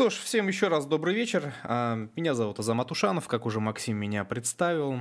[0.00, 1.52] Что ж, всем еще раз добрый вечер.
[1.62, 5.00] А, меня зовут Азамат Ушанов, как уже Максим меня представил.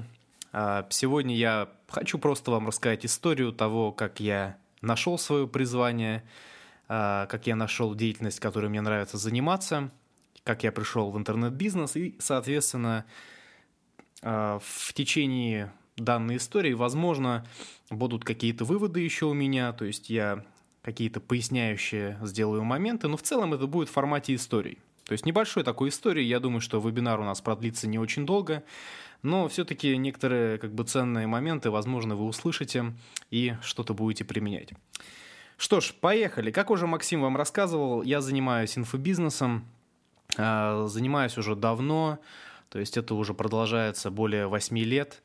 [0.52, 6.28] А, сегодня я хочу просто вам рассказать историю того, как я нашел свое призвание,
[6.90, 9.90] а, как я нашел деятельность, которой мне нравится заниматься,
[10.44, 13.06] как я пришел в интернет-бизнес и, соответственно,
[14.22, 17.46] в течение данной истории, возможно,
[17.90, 20.44] будут какие-то выводы еще у меня, то есть я
[20.82, 24.78] какие-то поясняющие сделаю моменты, но в целом это будет в формате историй.
[25.10, 28.62] То есть небольшой такой истории, я думаю, что вебинар у нас продлится не очень долго,
[29.24, 32.94] но все-таки некоторые как бы ценные моменты, возможно, вы услышите
[33.32, 34.70] и что-то будете применять.
[35.58, 36.52] Что ж, поехали.
[36.52, 39.66] Как уже Максим вам рассказывал, я занимаюсь инфобизнесом,
[40.38, 42.20] а, занимаюсь уже давно,
[42.70, 45.24] то есть это уже продолжается более 8 лет.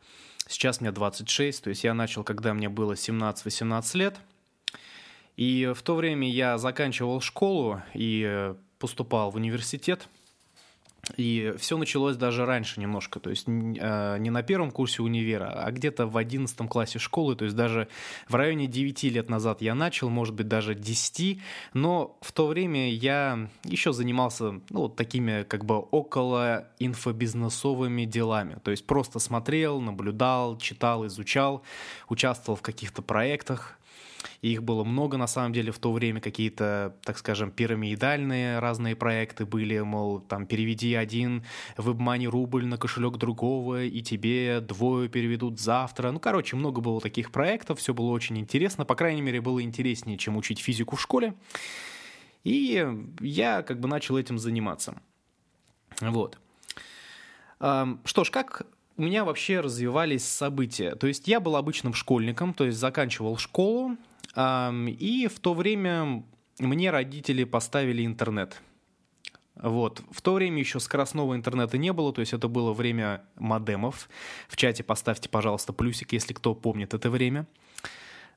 [0.48, 4.16] Сейчас мне 26, то есть я начал, когда мне было 17-18 лет–
[5.36, 10.08] и в то время я заканчивал школу и поступал в университет.
[11.16, 15.70] И все началось даже раньше немножко, то есть э, не на первом курсе универа, а
[15.70, 17.88] где-то в одиннадцатом классе школы, то есть даже
[18.28, 21.40] в районе 9 лет назад я начал, может быть, даже 10,
[21.72, 28.58] но в то время я еще занимался ну, вот такими как бы около инфобизнесовыми делами,
[28.62, 31.62] то есть просто смотрел, наблюдал, читал, изучал,
[32.10, 33.78] участвовал в каких-то проектах,
[34.44, 38.94] и их было много на самом деле в то время, какие-то, так скажем, пирамидальные разные
[38.94, 41.46] проекты были, мол, там, переведи один
[41.78, 46.10] WebMoney рубль на кошелек другого, и тебе двое переведут завтра.
[46.10, 50.18] Ну, короче, много было таких проектов, все было очень интересно, по крайней мере, было интереснее,
[50.18, 51.32] чем учить физику в школе.
[52.42, 52.86] И
[53.20, 55.00] я как бы начал этим заниматься.
[56.02, 56.38] Вот.
[57.58, 58.66] Что ж, как
[58.98, 60.96] у меня вообще развивались события.
[60.96, 63.96] То есть я был обычным школьником, то есть заканчивал школу,
[64.36, 66.24] и в то время
[66.58, 68.60] мне родители поставили интернет.
[69.56, 70.02] Вот.
[70.10, 74.08] В то время еще скоростного интернета не было, то есть это было время модемов.
[74.48, 77.46] В чате поставьте, пожалуйста, плюсик, если кто помнит это время.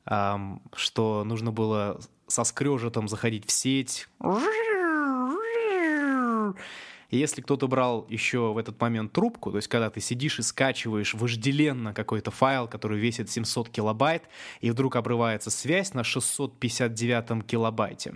[0.05, 4.07] Что нужно было со скрежетом заходить в сеть
[7.09, 10.41] и если кто-то брал еще в этот момент трубку, то есть когда ты сидишь и
[10.41, 14.23] скачиваешь вожделенно какой-то файл, который весит 700 килобайт,
[14.62, 18.16] и вдруг обрывается связь на 659 килобайте,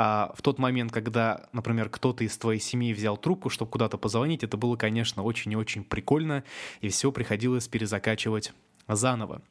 [0.00, 4.44] а в тот момент, когда, например, кто-то из твоей семьи взял трубку, чтобы куда-то позвонить,
[4.44, 6.44] это было, конечно, очень и очень прикольно,
[6.80, 8.52] и все приходилось перезакачивать
[8.86, 9.42] заново.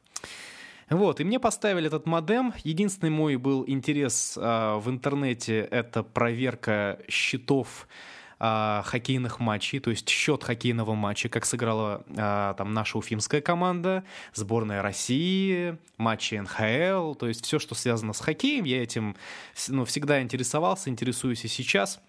[0.88, 2.54] Вот, и мне поставили этот модем.
[2.64, 7.86] Единственный мой был интерес а, в интернете— это проверка счетов
[8.40, 14.04] а, хоккейных матчей, то есть счет хоккейного матча, как сыграла а, там наша уфимская команда,
[14.32, 19.16] сборная России, матчи НХЛ, то есть все, что связано с хоккеем, я этим
[19.68, 22.00] ну, всегда интересовался, интересуюсь и сейчас.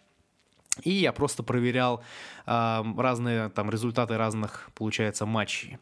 [0.84, 2.04] И я просто проверял
[2.46, 5.78] э, разные там результаты разных, получается, матчей.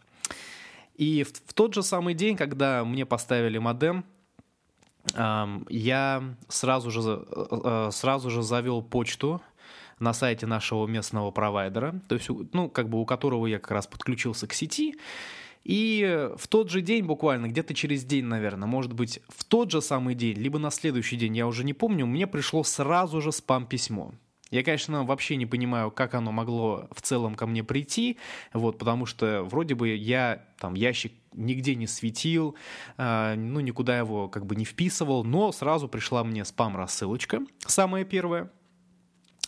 [0.95, 4.05] И в, в тот же самый день, когда мне поставили модем,
[5.13, 9.41] э, я сразу же, э, сразу же завел почту
[9.99, 13.87] на сайте нашего местного провайдера, то есть, ну, как бы у которого я как раз
[13.87, 14.95] подключился к сети,
[15.63, 19.81] и в тот же день, буквально где-то через день, наверное, может быть, в тот же
[19.81, 24.13] самый день, либо на следующий день, я уже не помню, мне пришло сразу же спам-письмо.
[24.49, 28.17] Я, конечно, вообще не понимаю, как оно могло в целом ко мне прийти,
[28.53, 32.55] вот, потому что вроде бы я там ящик нигде не светил,
[32.97, 38.49] э, ну, никуда его как бы не вписывал, но сразу пришла мне спам-рассылочка, самая первая,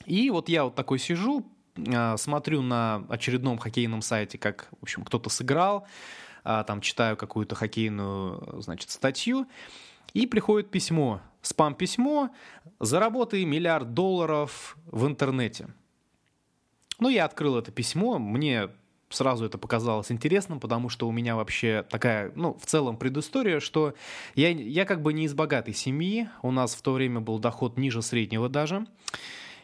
[0.10, 1.46] и вот я вот такой сижу,
[1.94, 5.88] а, смотрю на очередном хоккейном сайте, как, в общем, кто-то сыграл,
[6.44, 9.46] а, там читаю какую-то хоккейную, значит, статью,
[10.14, 12.32] и приходит письмо, спам-письмо,
[12.80, 15.68] заработай миллиард долларов в интернете.
[17.00, 18.70] Ну, я открыл это письмо, мне
[19.10, 23.94] сразу это показалось интересным, потому что у меня вообще такая, ну, в целом предыстория, что
[24.36, 27.78] я, я как бы не из богатой семьи, у нас в то время был доход
[27.78, 28.86] ниже среднего даже,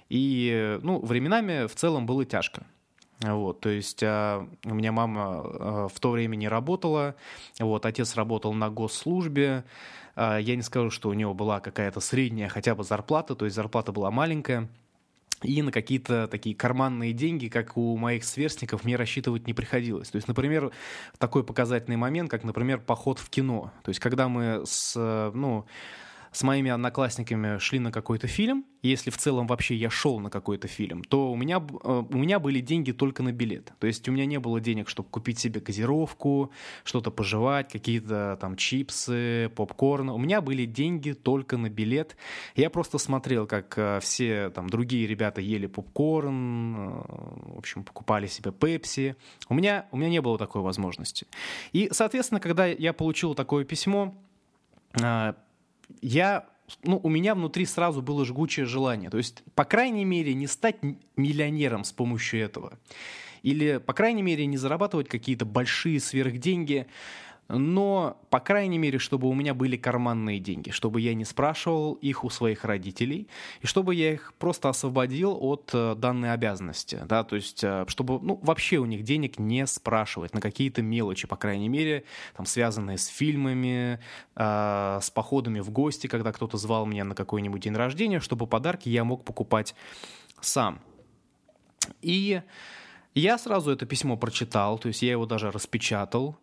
[0.10, 2.66] и, ну, временами в целом было тяжко.
[3.22, 7.16] Вот, то есть а, у меня мама а, в то время не работала,
[7.60, 9.64] вот, отец работал на госслужбе,
[10.16, 13.56] а, я не скажу, что у него была какая-то средняя хотя бы зарплата, то есть
[13.56, 14.68] зарплата была маленькая,
[15.42, 20.10] и на какие-то такие карманные деньги, как у моих сверстников, мне рассчитывать не приходилось.
[20.10, 20.72] То есть, например,
[21.18, 23.72] такой показательный момент, как, например, поход в кино.
[23.84, 25.66] То есть, когда мы с, ну,
[26.36, 30.68] с моими одноклассниками шли на какой-то фильм, если в целом вообще я шел на какой-то
[30.68, 33.72] фильм, то у меня, э, у меня были деньги только на билет.
[33.80, 36.52] То есть у меня не было денег, чтобы купить себе газировку,
[36.84, 40.10] что-то пожевать, какие-то там чипсы, попкорн.
[40.10, 42.18] У меня были деньги только на билет.
[42.58, 46.90] Я просто смотрел, как э, все там другие ребята ели попкорн, э,
[47.54, 49.16] в общем, покупали себе пепси.
[49.48, 51.28] У меня, у меня не было такой возможности.
[51.72, 54.14] И, соответственно, когда я получил такое письмо,
[56.02, 56.46] я
[56.84, 59.10] ну, у меня внутри сразу было жгучее желание.
[59.10, 60.78] То есть, по крайней мере, не стать
[61.16, 62.80] миллионером с помощью этого.
[63.44, 66.88] Или, по крайней мере, не зарабатывать какие-то большие сверхденьги
[67.48, 72.24] но, по крайней мере, чтобы у меня были карманные деньги, чтобы я не спрашивал их
[72.24, 73.28] у своих родителей,
[73.62, 78.20] и чтобы я их просто освободил от э, данной обязанности, да, то есть, э, чтобы,
[78.20, 82.04] ну, вообще у них денег не спрашивать на какие-то мелочи, по крайней мере,
[82.36, 84.00] там, связанные с фильмами,
[84.36, 88.90] э, с походами в гости, когда кто-то звал меня на какой-нибудь день рождения, чтобы подарки
[88.90, 89.76] я мог покупать
[90.42, 90.80] сам.
[92.02, 92.42] И
[93.14, 96.38] я сразу это письмо прочитал, то есть я его даже распечатал,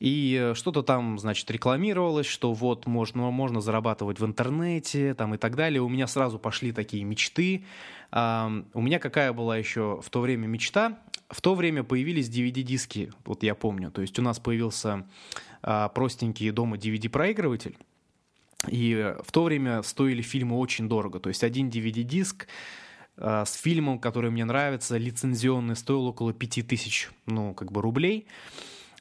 [0.00, 5.38] и э, что-то там, значит, рекламировалось, что вот можно, можно зарабатывать в интернете там, и
[5.38, 5.82] так далее.
[5.82, 7.64] У меня сразу пошли такие мечты.
[8.10, 10.98] У меня какая была еще в то время мечта?
[11.28, 13.90] В то время появились DVD-диски, вот я помню.
[13.90, 15.06] То есть у нас появился
[15.62, 17.76] а, простенький дома DVD-проигрыватель.
[18.66, 21.20] И в то время стоили фильмы очень дорого.
[21.20, 22.46] То есть один DVD-диск
[23.18, 28.26] а, с фильмом, который мне нравится, лицензионный, стоил около 5000 ну, как бы рублей.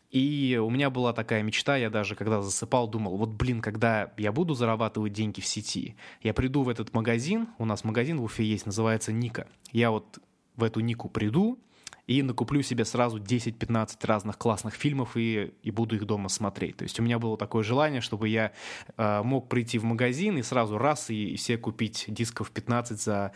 [0.09, 4.31] И у меня была такая мечта, я даже когда засыпал, думал, вот блин, когда я
[4.31, 8.45] буду зарабатывать деньги в сети, я приду в этот магазин, у нас магазин в Уфе
[8.45, 9.48] есть, называется Ника.
[9.71, 10.19] Я вот
[10.56, 11.59] в эту Нику приду
[12.07, 16.77] и накуплю себе сразу 10-15 разных классных фильмов и, и буду их дома смотреть.
[16.77, 18.54] То есть у меня было такое желание, чтобы я
[18.95, 23.33] э, мог прийти в магазин и сразу раз и, и себе купить дисков 15 за,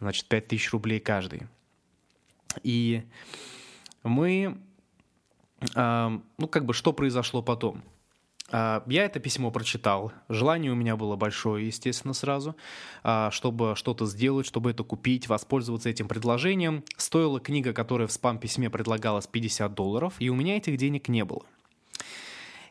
[0.00, 1.42] значит, 5000 рублей каждый.
[2.62, 3.04] И
[4.02, 4.56] мы
[5.74, 7.82] ну, как бы, что произошло потом?
[8.50, 10.12] А, я это письмо прочитал.
[10.28, 12.54] Желание у меня было большое, естественно, сразу,
[13.02, 16.84] а, чтобы что-то сделать, чтобы это купить, воспользоваться этим предложением.
[16.96, 21.42] Стоила книга, которая в спам-письме предлагалась 50 долларов, и у меня этих денег не было.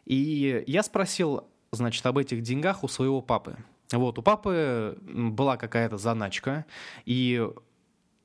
[0.06, 3.58] И я спросил, значит, об этих деньгах у своего папы.
[3.92, 6.66] Вот, у папы была какая-то заначка,
[7.06, 7.48] и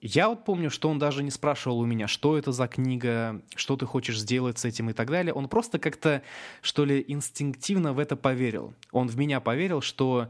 [0.00, 3.77] я вот помню, что он даже не спрашивал у меня, что это за книга, что
[3.77, 5.33] ты хочешь сделать с этим и так далее.
[5.35, 6.23] Он просто как-то,
[6.62, 8.75] что ли, инстинктивно в это поверил.
[8.93, 10.29] Он в меня поверил, что,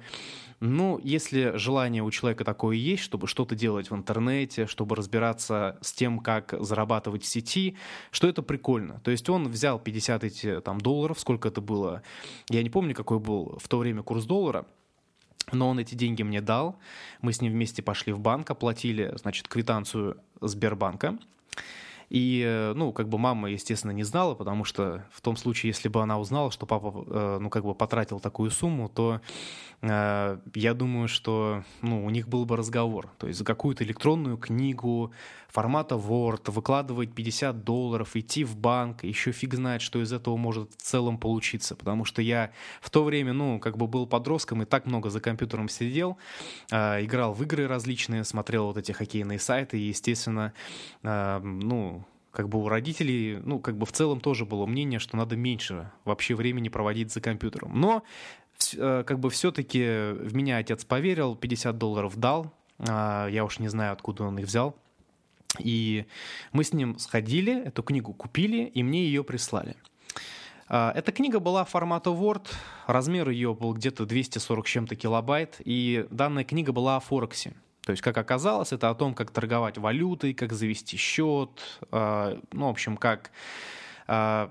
[0.60, 5.92] ну, если желание у человека такое есть, чтобы что-то делать в интернете, чтобы разбираться с
[5.92, 7.76] тем, как зарабатывать в сети,
[8.10, 9.00] что это прикольно.
[9.00, 12.02] То есть он взял 50 эти, там, долларов, сколько это было,
[12.48, 14.66] я не помню, какой был в то время курс доллара,
[15.52, 16.78] но он эти деньги мне дал.
[17.20, 21.18] Мы с ним вместе пошли в банк, оплатили, значит, квитанцию Сбербанка.
[22.10, 25.88] И, э, ну, как бы мама, естественно, не знала, потому что в том случае, если
[25.88, 29.20] бы она узнала, что папа, э, ну, как бы потратил такую сумму, то
[29.82, 33.10] э, я думаю, что, ну, у них был бы разговор.
[33.18, 35.12] То есть за какую-то электронную книгу
[35.48, 40.72] формата Word выкладывать 50 долларов, идти в банк, еще фиг знает, что из этого может
[40.74, 41.74] в целом получиться.
[41.74, 45.20] Потому что я в то время, ну, как бы был подростком и так много за
[45.20, 46.18] компьютером сидел,
[46.70, 50.52] играл в игры различные, смотрел вот эти хоккейные сайты, и, естественно,
[51.02, 55.36] ну, как бы у родителей, ну, как бы в целом тоже было мнение, что надо
[55.36, 57.80] меньше вообще времени проводить за компьютером.
[57.80, 58.04] Но
[58.76, 63.68] э, как бы все-таки в меня отец поверил, 50 долларов дал, а, я уж не
[63.68, 64.76] знаю, откуда он их взял.
[65.58, 66.06] И
[66.52, 69.76] мы с ним сходили, эту книгу купили, и мне ее прислали.
[70.68, 72.46] А, эта книга была формата Word,
[72.86, 77.54] размер ее был где-то 240 чем-то килобайт, и данная книга была о Форексе.
[77.82, 82.66] То есть, как оказалось, это о том, как торговать валютой, как завести счет, э, ну,
[82.66, 83.30] в общем, как
[84.06, 84.48] э,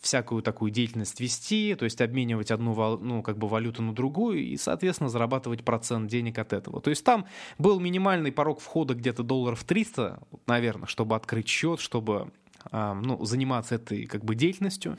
[0.00, 4.56] всякую такую деятельность вести, то есть обменивать одну ну, как бы валюту на другую и,
[4.56, 6.80] соответственно, зарабатывать процент денег от этого.
[6.80, 7.26] То есть там
[7.58, 12.32] был минимальный порог входа где-то долларов 300, наверное, чтобы открыть счет, чтобы
[12.72, 14.98] ну, заниматься этой как бы деятельностью.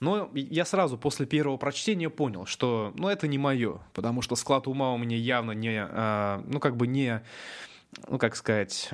[0.00, 4.66] Но я сразу после первого прочтения понял, что ну, это не мое, потому что склад
[4.66, 7.22] ума у меня явно не, а, ну, как бы не,
[8.08, 8.90] ну, как сказать,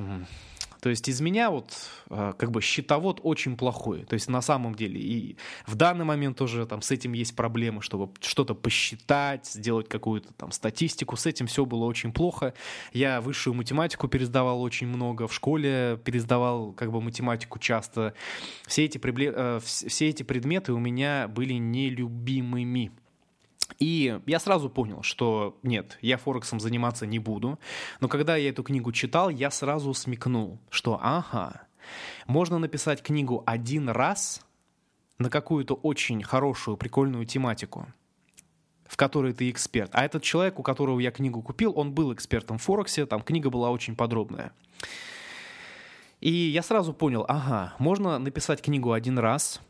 [0.81, 1.73] то есть из меня вот
[2.09, 4.05] а, как бы счетовод очень плохой.
[4.05, 7.83] То есть на самом деле и в данный момент тоже там с этим есть проблемы,
[7.83, 11.17] чтобы что-то посчитать, сделать какую-то там статистику.
[11.17, 12.55] С этим все было очень плохо.
[12.93, 18.15] Я высшую математику пересдавал очень много, в школе пересдавал как бы математику часто.
[18.67, 22.93] Все эти, э, все эти предметы у меня были нелюбимыми.
[23.79, 27.59] И я сразу понял, что нет, я Форексом заниматься не буду.
[28.01, 31.63] Но когда я эту книгу читал, я сразу смекнул, что ага,
[32.27, 34.45] можно написать книгу один раз
[35.19, 37.87] на какую-то очень хорошую, прикольную тематику
[38.89, 39.91] в которой ты эксперт.
[39.93, 43.51] А этот человек, у которого я книгу купил, он был экспертом в Форексе, там книга
[43.51, 44.53] была очень подробная.
[46.21, 49.61] И я сразу понял, ага, можно написать книгу один раз,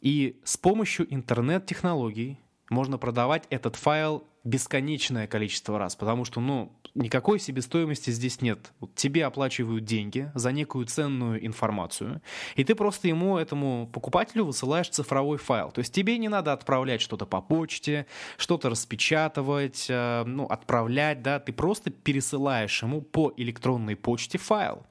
[0.00, 2.38] и с помощью интернет-технологий
[2.70, 8.72] можно продавать этот файл бесконечное количество раз, потому что, ну, никакой себестоимости здесь нет.
[8.80, 12.22] Вот тебе оплачивают деньги за некую ценную информацию,
[12.56, 15.70] и ты просто ему, этому покупателю, высылаешь цифровой файл.
[15.70, 18.06] То есть тебе не надо отправлять что-то по почте,
[18.36, 24.86] что-то распечатывать, э, ну, отправлять, да, ты просто пересылаешь ему по электронной почте файл.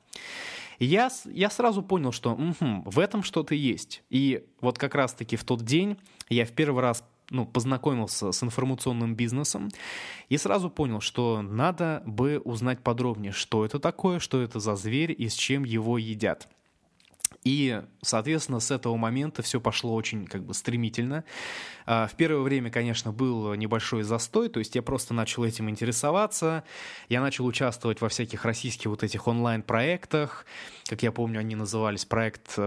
[0.80, 4.04] я, я сразу понял, что угу, в этом что-то есть.
[4.10, 5.98] И вот как раз-таки в тот день
[6.30, 9.70] я в первый раз ну, познакомился с информационным бизнесом
[10.30, 15.14] и сразу понял, что надо бы узнать подробнее, что это такое, что это за зверь
[15.18, 16.48] и с чем его едят.
[17.44, 21.24] И, соответственно, с этого момента все пошло очень как бы стремительно.
[21.86, 26.64] А, в первое время, конечно, был небольшой застой, то есть я просто начал этим интересоваться,
[27.10, 30.46] я начал участвовать во всяких российских вот этих онлайн-проектах,
[30.88, 32.58] как я помню, они назывались проект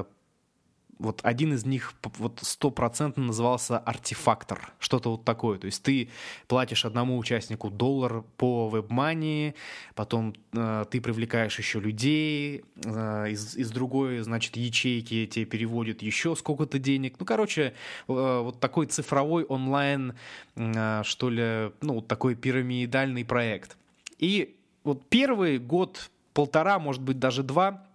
[1.01, 5.59] вот один из них вот стопроцентно назывался артефактор, что-то вот такое.
[5.59, 6.11] То есть ты
[6.47, 9.55] платишь одному участнику доллар по вебмани,
[9.95, 16.37] потом э, ты привлекаешь еще людей, э, из, из другой, значит, ячейки тебе переводят еще
[16.37, 17.17] сколько-то денег.
[17.19, 17.73] Ну, короче, э,
[18.07, 20.15] вот такой цифровой онлайн,
[20.57, 23.79] э, что ли, ну, вот такой пирамидальный проект.
[24.19, 24.55] И
[24.85, 27.87] вот первый год, полтора, может быть, даже два–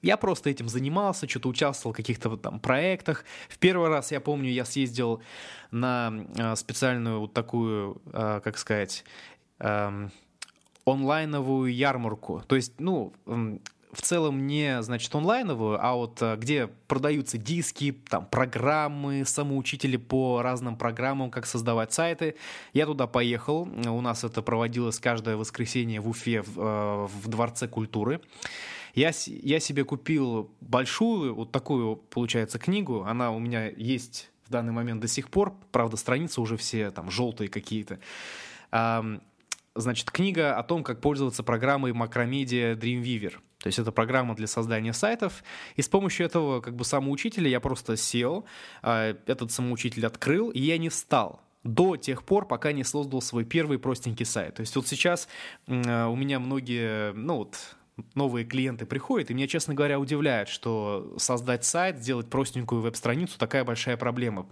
[0.00, 3.24] я просто этим занимался, что-то участвовал в каких-то там проектах.
[3.48, 5.22] В первый раз, я помню, я съездил
[5.70, 9.04] на э, специальную вот такую, э, как сказать,
[9.58, 10.08] э,
[10.84, 12.42] онлайновую ярмарку.
[12.46, 19.24] То есть, ну, в целом не, значит, онлайновую, а вот где продаются диски, там, программы,
[19.24, 22.34] самоучители по разным программам, как создавать сайты.
[22.72, 23.68] Я туда поехал.
[23.86, 28.20] У нас это проводилось каждое воскресенье в Уфе в, в Дворце культуры.
[28.94, 33.04] Я, я себе купил большую, вот такую, получается, книгу.
[33.04, 35.54] Она у меня есть в данный момент до сих пор.
[35.70, 37.98] Правда, страницы уже все там желтые какие-то.
[39.74, 43.32] Значит, книга о том, как пользоваться программой Macromedia Dreamweaver.
[43.62, 45.42] То есть это программа для создания сайтов.
[45.76, 48.44] И с помощью этого как бы самоучителя я просто сел,
[48.82, 53.44] а, этот самоучитель открыл, и я не встал до тех пор, пока не создал свой
[53.44, 54.56] первый простенький сайт.
[54.56, 55.28] То есть вот сейчас
[55.68, 57.56] у меня многие, ну вот
[58.14, 63.64] новые клиенты приходят, и меня, честно говоря, удивляет, что создать сайт, сделать простенькую веб-страницу такая
[63.64, 64.46] большая проблема,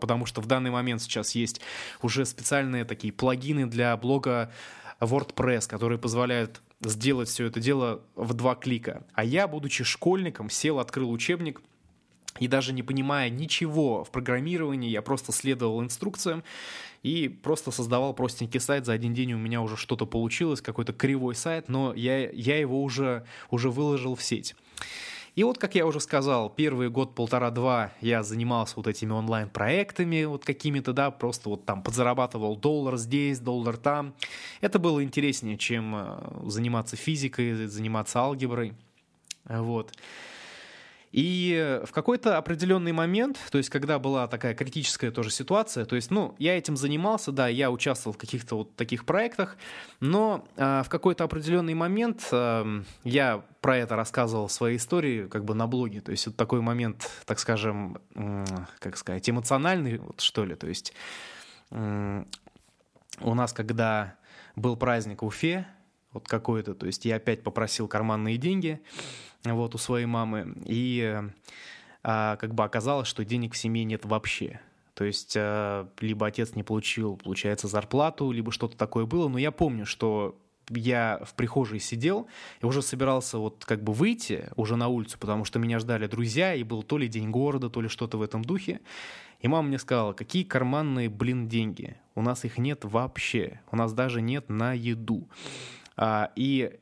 [0.00, 1.60] потому что в данный момент сейчас есть
[2.02, 4.52] уже специальные такие плагины для блога
[5.00, 9.04] WordPress, которые позволяют сделать все это дело в два клика.
[9.14, 11.60] А я, будучи школьником, сел, открыл учебник–
[12.38, 16.42] и даже не понимая ничего в программировании, я просто следовал инструкциям
[17.02, 18.86] и просто создавал простенький сайт.
[18.86, 22.82] За один день у меня уже что-то получилось, какой-то кривой сайт, но я, я его
[22.82, 24.54] уже, уже выложил в сеть.
[25.34, 30.44] И вот, как я уже сказал, первый год, полтора-два я занимался вот этими онлайн-проектами вот
[30.44, 34.14] какими-то, да, просто вот там подзарабатывал доллар здесь, доллар там.
[34.60, 38.74] Это было интереснее, чем э, заниматься физикой, заниматься алгеброй.
[39.44, 39.92] Вот.
[41.14, 46.10] И в какой-то определенный момент, то есть когда была такая критическая тоже ситуация, то есть,
[46.10, 49.56] ну, я этим занимался, да, я участвовал в каких-то вот таких проектах,
[50.00, 55.44] но э, в какой-то определенный момент э, я про это рассказывал в своей истории как
[55.44, 58.44] бы на блоге, то есть вот такой момент, так скажем, э,
[58.80, 60.94] как сказать, эмоциональный, вот, что ли, то есть
[61.70, 62.24] э,
[63.20, 64.16] у нас, когда
[64.56, 65.64] был праздник в Уфе,
[66.12, 68.80] вот какой-то, то есть я опять попросил карманные деньги,
[69.44, 70.54] вот, у своей мамы.
[70.64, 71.20] И
[72.02, 74.60] а, как бы оказалось, что денег в семье нет вообще.
[74.94, 79.28] То есть а, либо отец не получил, получается, зарплату, либо что-то такое было.
[79.28, 80.38] Но я помню, что
[80.70, 82.26] я в прихожей сидел
[82.62, 86.54] и уже собирался вот как бы выйти уже на улицу, потому что меня ждали друзья,
[86.54, 88.80] и был то ли день города, то ли что-то в этом духе.
[89.40, 91.96] И мама мне сказала, какие карманные, блин, деньги.
[92.14, 93.60] У нас их нет вообще.
[93.70, 95.28] У нас даже нет на еду.
[95.96, 96.78] А, и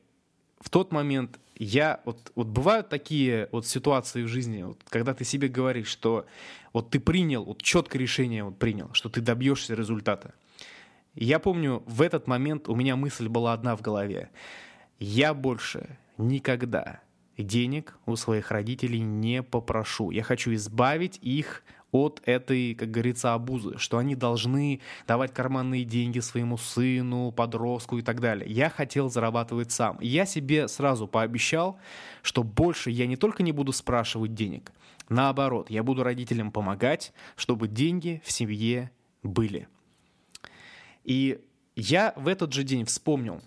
[0.61, 5.23] в тот момент я вот, вот бывают такие вот ситуации в жизни, вот, когда ты
[5.23, 6.25] себе говоришь, что
[6.71, 10.33] вот ты принял, вот четкое решение вот принял, что ты добьешься результата.
[11.15, 14.31] Я помню, в этот момент у меня мысль была одна в голове.
[14.99, 17.01] Я больше никогда
[17.37, 20.11] денег у своих родителей не попрошу.
[20.11, 26.19] Я хочу избавить их от этой, как говорится, обузы, что они должны давать карманные деньги
[26.19, 28.51] своему сыну, подростку и так далее.
[28.51, 29.97] Я хотел зарабатывать сам.
[30.01, 31.77] Я себе сразу пообещал,
[32.23, 34.71] что больше я не только не буду спрашивать денег,
[35.07, 38.89] наоборот, я буду родителям помогать, чтобы деньги в семье
[39.21, 39.67] были.
[41.03, 41.39] И
[41.75, 43.39] я в этот же день вспомнил,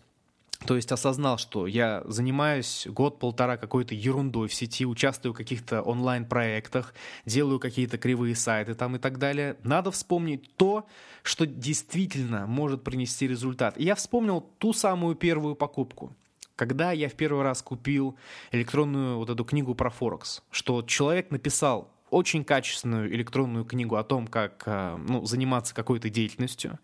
[0.65, 6.95] то есть осознал, что я занимаюсь год-полтора какой-то ерундой в сети, участвую в каких-то онлайн-проектах,
[7.27, 9.57] делаю какие-то кривые сайты там и так далее.
[9.63, 10.87] Надо вспомнить то,
[11.23, 13.77] что действительно может принести результат.
[13.77, 16.17] И я вспомнил ту самую первую покупку.
[16.55, 18.17] Когда я в первый раз купил
[18.51, 24.27] электронную вот эту книгу про Форекс, что человек написал очень качественную электронную книгу о том,
[24.27, 26.79] как э, ну, заниматься какой-то деятельностью,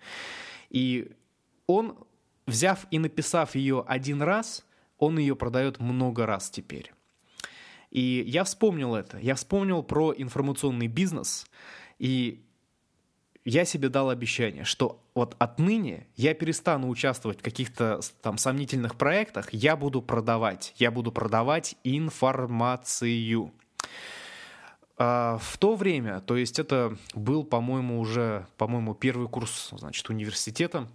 [0.69, 1.13] и
[1.67, 1.97] он
[2.47, 4.65] взяв и написав ее один раз,
[4.99, 6.93] он ее продает много раз теперь.
[7.91, 9.19] И я вспомнил это.
[9.19, 11.47] Я вспомнил про информационный бизнес,
[11.99, 12.43] и
[13.45, 19.53] я себе дал обещание, что вот отныне я перестану участвовать в каких-то там сомнительных проектах,
[19.53, 23.53] я буду продавать, я буду продавать информацию.
[24.97, 30.89] А в то время, то есть это был, по-моему, уже, по-моему, первый курс, значит, университета,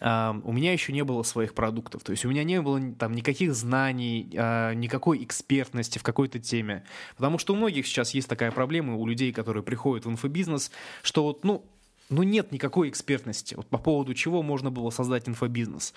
[0.00, 3.54] у меня еще не было своих продуктов, то есть у меня не было там никаких
[3.54, 6.84] знаний, а, никакой экспертности в какой-то теме,
[7.16, 11.22] потому что у многих сейчас есть такая проблема, у людей, которые приходят в инфобизнес, что
[11.22, 11.64] вот, ну,
[12.08, 15.94] ну нет никакой экспертности, вот по поводу чего можно было создать инфобизнес.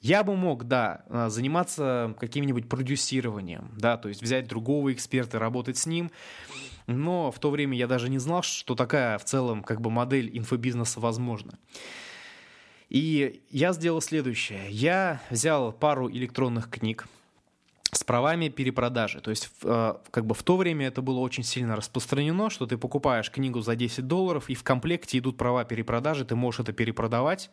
[0.00, 5.78] Я бы мог, да, а, заниматься каким-нибудь продюсированием, да, то есть взять другого эксперта, работать
[5.78, 6.10] с ним,
[6.88, 10.36] но в то время я даже не знал, что такая в целом как бы модель
[10.36, 11.52] инфобизнеса возможна.
[12.88, 14.70] И я сделал следующее.
[14.70, 17.06] Я взял пару электронных книг
[17.92, 19.20] с правами перепродажи.
[19.20, 22.76] То есть, э, как бы в то время это было очень сильно распространено, что ты
[22.76, 27.50] покупаешь книгу за 10 долларов, и в комплекте идут права перепродажи, ты можешь это перепродавать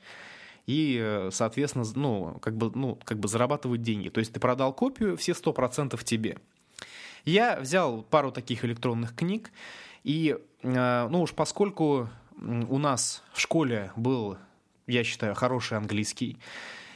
[0.67, 4.09] и, э, соответственно, ну, как бы, ну, как бы зарабатывать деньги.
[4.09, 6.37] То есть ты продал копию, все 100% тебе.
[7.23, 9.51] Я взял пару таких электронных книг,
[10.03, 12.09] и, э, ну уж поскольку
[12.41, 14.37] у нас в школе был
[14.87, 16.37] я считаю, хороший английский,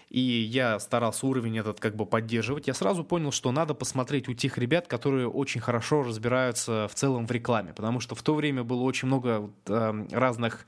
[0.09, 4.33] и я старался уровень этот как бы поддерживать, я сразу понял, что надо посмотреть у
[4.33, 8.63] тех ребят, которые очень хорошо разбираются в целом в рекламе, потому что в то время
[8.63, 10.65] было очень много э, разных,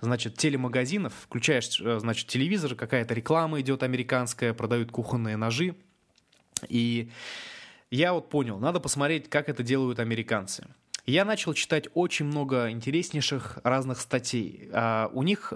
[0.00, 5.74] значит, телемагазинов, включаешь, э, значит, телевизор, какая-то реклама идет американская, продают кухонные ножи,
[6.68, 7.10] и
[7.90, 10.66] я вот понял, надо посмотреть, как это делают американцы.
[11.04, 14.70] Я начал читать очень много интереснейших разных статей.
[14.72, 15.52] А у них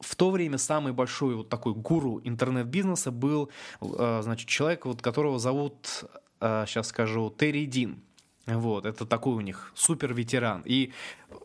[0.00, 5.38] в то время самый большой вот такой гуру интернет-бизнеса был, э, значит, человек, вот, которого
[5.38, 6.04] зовут,
[6.40, 8.02] сейчас э, скажу, Терри Дин.
[8.46, 10.62] Вот, это такой у них супер ветеран.
[10.64, 10.92] И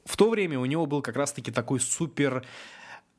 [0.05, 2.45] в то время у него был как раз-таки такой супер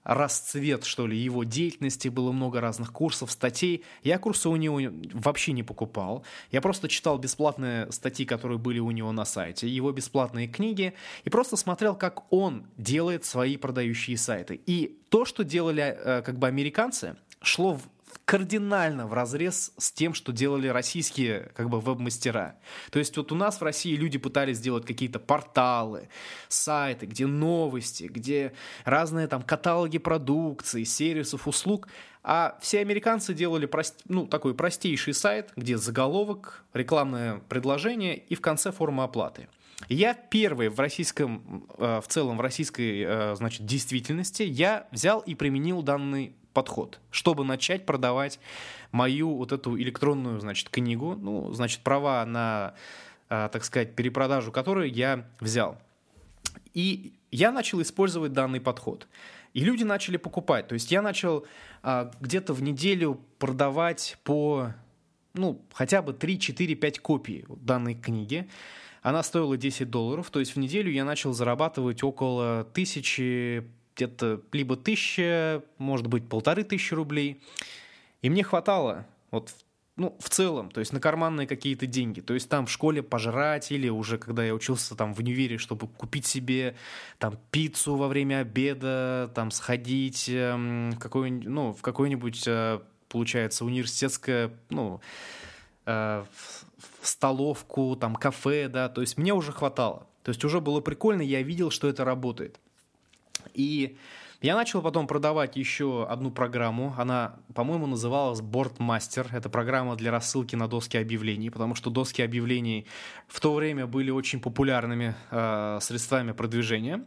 [0.05, 3.85] расцвет, что ли, его деятельности, было много разных курсов, статей.
[4.03, 4.81] Я курсы у него
[5.12, 6.25] вообще не покупал.
[6.51, 11.31] Я просто читал бесплатные статьи, которые были у него на сайте, его бесплатные книги, и
[11.31, 14.61] просто смотрел, как он делает свои продающие сайты.
[14.67, 17.79] И то, что делали э, как бы американцы, шло
[18.25, 22.57] кардинально в разрез с тем, что делали российские как бы веб-мастера.
[22.90, 26.09] То есть вот у нас в России люди пытались сделать какие-то порталы,
[26.48, 28.53] сайты, где новости, где
[28.85, 31.88] разные там каталоги продукции, сервисов, услуг,
[32.22, 34.01] а все американцы делали прост...
[34.07, 39.48] ну, такой простейший сайт, где заголовок, рекламное предложение и в конце форма оплаты.
[39.88, 45.35] Я первый в российском, э, в целом в российской, э, значит, действительности, я взял и
[45.35, 48.38] применил данный подход, чтобы начать продавать
[48.91, 52.75] мою вот эту электронную, значит, книгу, ну, значит, права на,
[53.29, 55.79] э, так сказать, перепродажу которую я взял.
[56.75, 59.09] И я начал использовать данный подход.
[59.55, 60.69] И люди начали покупать.
[60.69, 61.47] То есть я начал
[61.83, 64.73] а, где-то в неделю продавать по,
[65.35, 68.49] ну, хотя бы 3, 4, 5 копий данной книги.
[69.03, 74.76] Она стоила 10 долларов, то есть в неделю я начал зарабатывать около тысячи, где-то либо
[74.76, 77.42] тысяча, может быть, полторы тысячи рублей.
[78.22, 79.52] И мне хватало вот
[79.96, 82.20] ну, в целом, то есть на карманные какие-то деньги.
[82.20, 85.87] То есть там в школе пожрать или уже когда я учился там в универе, чтобы
[85.87, 86.76] купить себе
[87.18, 93.66] там пиццу во время обеда, там сходить эм, в какой-нибудь, ну, в какой-нибудь, э, получается,
[93.66, 95.02] университетское, ну,
[95.85, 96.24] э,
[97.00, 100.07] в столовку, там, кафе, да, то есть мне уже хватало.
[100.22, 102.61] То есть уже было прикольно, я видел, что это работает.
[103.55, 103.97] И
[104.43, 106.95] Я начал потом продавать еще одну программу.
[106.99, 109.29] Она, по-моему, называлась Boardmaster.
[109.33, 112.87] Это программа для рассылки на доски объявлений, потому что доски объявлений
[113.29, 117.05] в то время были очень популярными э, средствами продвижения.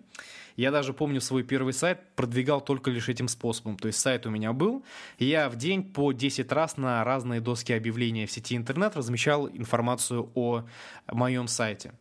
[0.56, 3.78] Я даже помню свой первый сайт продвигал только лишь этим способом.
[3.78, 4.86] То есть сайт у меня был,
[5.20, 10.32] я в день по 10 раз на разные доски объявления в сети интернет размещал информацию
[10.36, 10.64] о
[11.12, 11.92] моем сайте.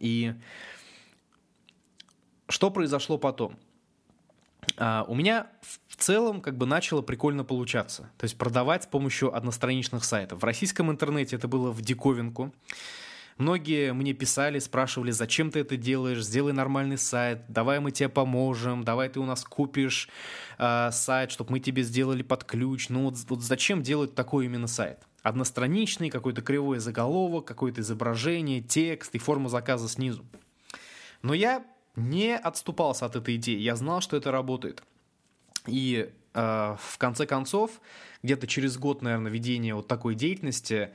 [0.00, 0.32] И
[2.52, 3.56] что произошло потом?
[4.76, 5.48] Uh, у меня
[5.88, 8.10] в целом как бы начало прикольно получаться.
[8.16, 10.40] То есть продавать с помощью одностраничных сайтов.
[10.40, 12.52] В российском интернете это было в диковинку.
[13.38, 18.84] Многие мне писали, спрашивали, зачем ты это делаешь, сделай нормальный сайт, давай мы тебе поможем,
[18.84, 20.08] давай ты у нас купишь
[20.58, 22.88] э, сайт, чтобы мы тебе сделали под ключ.
[22.88, 25.00] Ну вот, вот зачем делать такой именно сайт?
[25.22, 30.24] Одностраничный, какой-то кривой заголовок, какое-то изображение, текст и форма заказа снизу.
[31.22, 31.64] Но я
[31.96, 34.82] не отступался от этой идеи, я знал, что это работает.
[35.66, 37.80] И э, в конце концов,
[38.22, 40.90] где-то через год, наверное, ведения вот такой деятельности,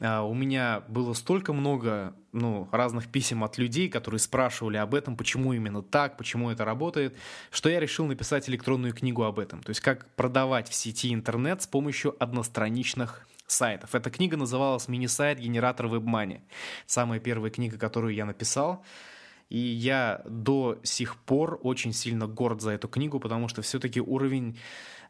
[0.00, 5.16] а, у меня было столько много ну, разных писем от людей, которые спрашивали об этом,
[5.16, 7.16] почему именно так, почему это работает,
[7.50, 9.62] что я решил написать электронную книгу об этом.
[9.62, 13.94] То есть как продавать в сети интернет с помощью одностраничных сайтов.
[13.94, 16.42] Эта книга называлась «Мини-сайт генератор WebMoney».
[16.86, 18.84] Самая первая книга, которую я написал.
[19.48, 24.58] И я до сих пор очень сильно горд за эту книгу, потому что все-таки уровень,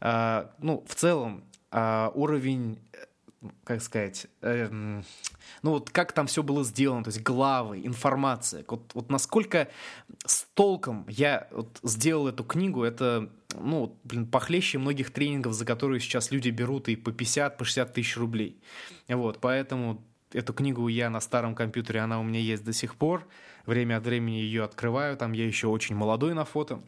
[0.01, 2.79] э, ну, в целом, э, уровень
[3.65, 5.05] как сказать, эм,
[5.63, 8.65] ну вот как там все было сделано, то есть главы, информация.
[8.67, 9.69] Вот, вот насколько
[10.25, 16.01] с толком я вот сделал эту книгу, это, ну, блин, похлеще многих тренингов, за которые
[16.01, 18.61] сейчас люди берут и по 50, по 60 тысяч рублей.
[19.09, 23.27] Вот, поэтому эту книгу я на старом компьютере, она у меня есть до сих пор.
[23.67, 26.81] Время от времени ее открываю, там я еще очень молодой на фото.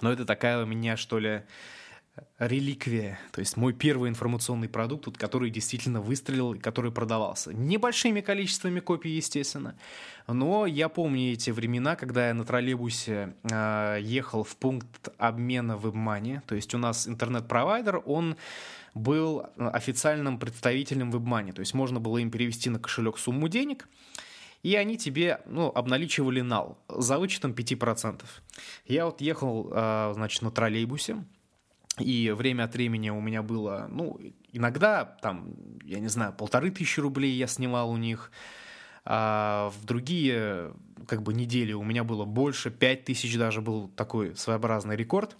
[0.00, 1.42] Но это такая у меня, что ли,
[2.38, 7.54] реликвия, то есть мой первый информационный продукт, который действительно выстрелил который продавался.
[7.54, 9.76] Небольшими количествами копий, естественно,
[10.26, 15.86] но я помню эти времена, когда я на троллейбусе э, ехал в пункт обмена в
[15.86, 18.36] WebMoney, то есть у нас интернет-провайдер, он
[18.94, 23.88] был официальным представителем WebMoney, то есть можно было им перевести на кошелек сумму денег,
[24.62, 28.22] и они тебе ну, обналичивали нал за вычетом 5%.
[28.86, 31.24] Я вот ехал, э, значит, на троллейбусе,
[31.98, 34.18] и время от времени у меня было, ну,
[34.52, 38.30] иногда там, я не знаю, полторы тысячи рублей я снимал у них,
[39.04, 40.72] а в другие
[41.06, 45.36] как бы недели у меня было больше, пять тысяч даже был такой своеобразный рекорд.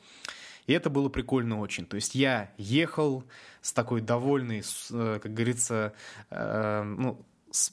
[0.66, 1.87] И это было прикольно очень.
[1.87, 3.25] То есть я ехал
[3.61, 5.92] с такой довольной, э, как говорится,
[6.31, 7.72] э, ну, с,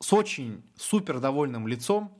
[0.00, 2.12] с очень супер довольным лицом.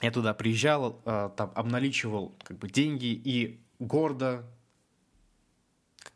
[0.00, 4.44] Я туда приезжал, э, там обналичивал как бы деньги и гордо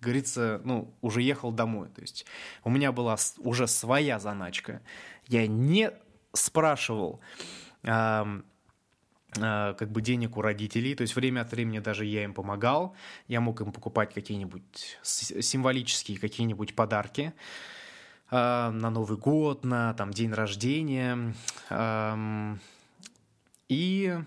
[0.00, 1.88] говорится, ну, уже ехал домой.
[1.88, 2.26] То есть
[2.62, 4.82] у меня была уже своя заначка.
[5.28, 5.92] Я не
[6.32, 7.20] спрашивал
[9.34, 10.94] как бы денег у родителей.
[10.94, 12.94] То есть время от времени даже я им помогал.
[13.28, 17.32] Я мог им покупать какие-нибудь символические какие-нибудь подарки
[18.30, 21.34] э, на Новый год, на там день рождения.
[21.70, 22.56] Э,
[23.68, 24.18] и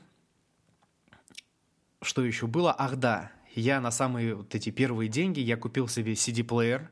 [2.02, 2.76] что еще было?
[2.78, 6.89] Ах да, я на самые вот эти первые деньги, я купил себе CD-плеер.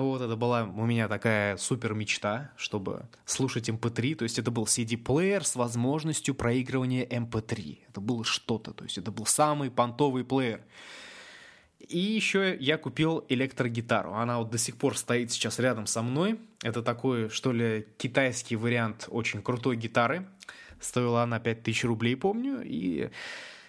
[0.00, 4.12] Вот, это была у меня такая супер мечта, чтобы слушать MP3.
[4.12, 7.58] Эм То есть это был CD-плеер с возможностью проигрывания MP3.
[7.58, 10.62] Эм это было что-то, то есть это был самый понтовый плеер.
[11.88, 14.14] И еще я купил электрогитару.
[14.14, 16.38] Она вот до сих пор стоит сейчас рядом со мной.
[16.62, 20.26] Это такой, что ли, китайский вариант очень крутой гитары.
[20.80, 22.62] Стоила она 5000 рублей, помню.
[22.64, 23.10] И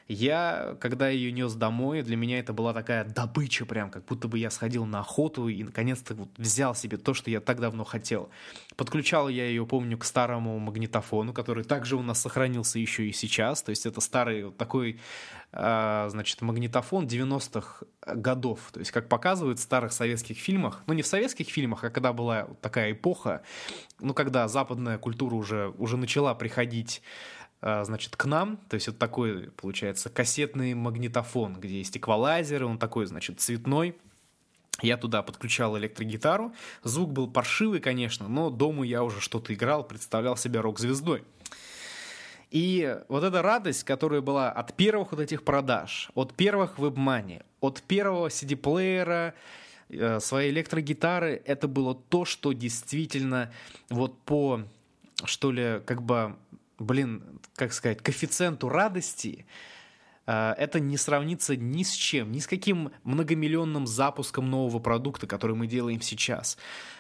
[0.08, 4.38] я, когда ее нес домой, для меня это была такая добыча прям, как будто бы
[4.38, 8.30] я сходил на охоту и наконец-то вот взял себе то, что я так давно хотел.
[8.76, 13.64] Подключал я ее, помню, к старому магнитофону, который также у нас сохранился еще и сейчас.
[13.64, 15.00] То есть это старый вот такой,
[15.52, 18.60] э, значит, магнитофон 90-х годов.
[18.74, 22.12] То есть как показывают в старых советских фильмах, ну не в советских фильмах, а когда
[22.12, 23.42] была такая эпоха,
[24.00, 28.58] ну когда западная культура уже, уже начала приходить а, значит, к нам.
[28.70, 33.96] То есть это такой, получается, кассетный магнитофон, где есть эквалайзер, он такой, значит, цветной.
[34.82, 36.54] Я туда подключал электрогитару.
[36.84, 41.24] Звук был паршивый, конечно, но дома я уже что-то играл, представлял себя рок-звездой.
[42.50, 47.82] И вот эта радость, которая была от первых вот этих продаж, от первых WebMoney, от
[47.82, 49.34] первого CD-плеера,
[49.90, 53.52] э, своей электрогитары, это было то, что действительно
[53.90, 54.62] вот по,
[55.24, 56.36] что ли, как бы
[56.80, 59.46] блин, как сказать, коэффициенту радости
[60.26, 65.56] э, это не сравнится ни с чем, ни с каким многомиллионным запуском нового продукта, который
[65.56, 66.58] мы делаем сейчас,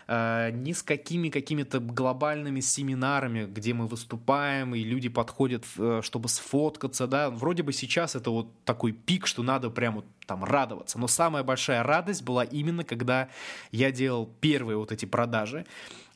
[0.07, 6.29] э, ни с какими какими-то глобальными семинарами, где мы выступаем, и люди подходят, э, чтобы
[6.29, 11.07] сфоткаться, да, вроде бы сейчас это вот такой пик, что надо прямо там радоваться, но
[11.07, 13.29] самая большая радость была именно, когда
[13.71, 15.65] я делал первые вот эти продажи,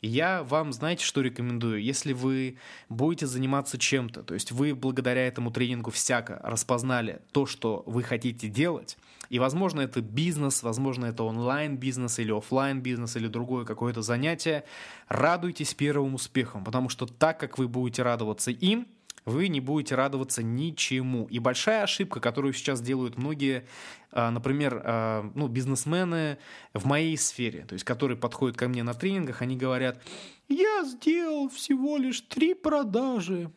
[0.02, 1.82] я вам, знаете, что рекомендую?
[1.82, 2.58] Если вы
[2.90, 8.48] будете заниматься чем-то, то есть вы благодаря этому тренингу всяко распознали то, что вы хотите
[8.48, 8.98] делать,
[9.30, 14.64] и, возможно, это бизнес, возможно, это онлайн-бизнес или офлайн бизнес или другое какое-то занятие,
[15.08, 18.88] радуйтесь первым успехом, потому что так как вы будете радоваться им,
[19.28, 21.26] вы не будете радоваться ничему.
[21.26, 23.68] И большая ошибка, которую сейчас делают многие,
[24.12, 26.38] а, например, а, ну, бизнесмены
[26.74, 30.02] в моей сфере, то есть которые подходят ко мне на тренингах, они говорят,
[30.48, 33.52] я сделал всего лишь три продажи.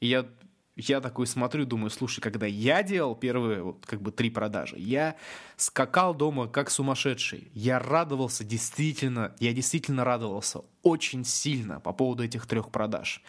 [0.00, 0.26] И я
[0.88, 5.16] я такой смотрю, думаю, слушай, когда я делал первые вот, как бы три продажи, я
[5.56, 7.50] скакал дома как сумасшедший.
[7.54, 13.22] Я радовался действительно, я действительно радовался очень сильно по поводу этих трех продаж.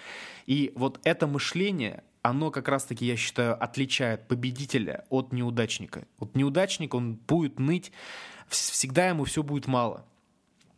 [0.46, 6.08] И вот это мышление, оно как раз-таки, я считаю, отличает победителя от неудачника.
[6.20, 7.92] Вот неудачник, он будет ныть,
[8.48, 10.06] всегда ему все будет мало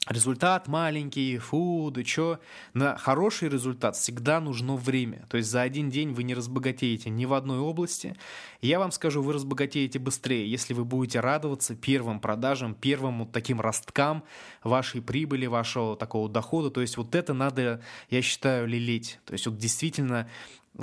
[0.07, 2.39] результат маленький, фу, да чё.
[2.73, 5.25] На хороший результат всегда нужно время.
[5.29, 8.15] То есть за один день вы не разбогатеете ни в одной области.
[8.61, 13.61] Я вам скажу, вы разбогатеете быстрее, если вы будете радоваться первым продажам, первым вот таким
[13.61, 14.23] росткам
[14.63, 16.69] вашей прибыли, вашего такого дохода.
[16.69, 19.19] То есть вот это надо, я считаю, лелеть.
[19.25, 20.29] То есть вот действительно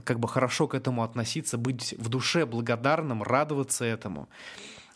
[0.05, 4.29] как бы хорошо к этому относиться, быть в душе благодарным, радоваться этому.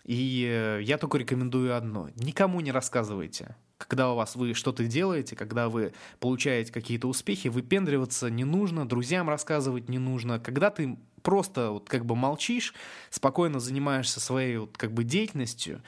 [0.04, 2.10] И э, я только рекомендую одно.
[2.14, 8.30] Никому не рассказывайте когда у вас вы что-то делаете, когда вы получаете какие-то успехи, выпендриваться
[8.30, 10.38] не нужно, друзьям рассказывать не нужно.
[10.38, 12.74] Когда ты просто вот как бы молчишь,
[13.10, 15.82] спокойно занимаешься своей вот как бы деятельностью,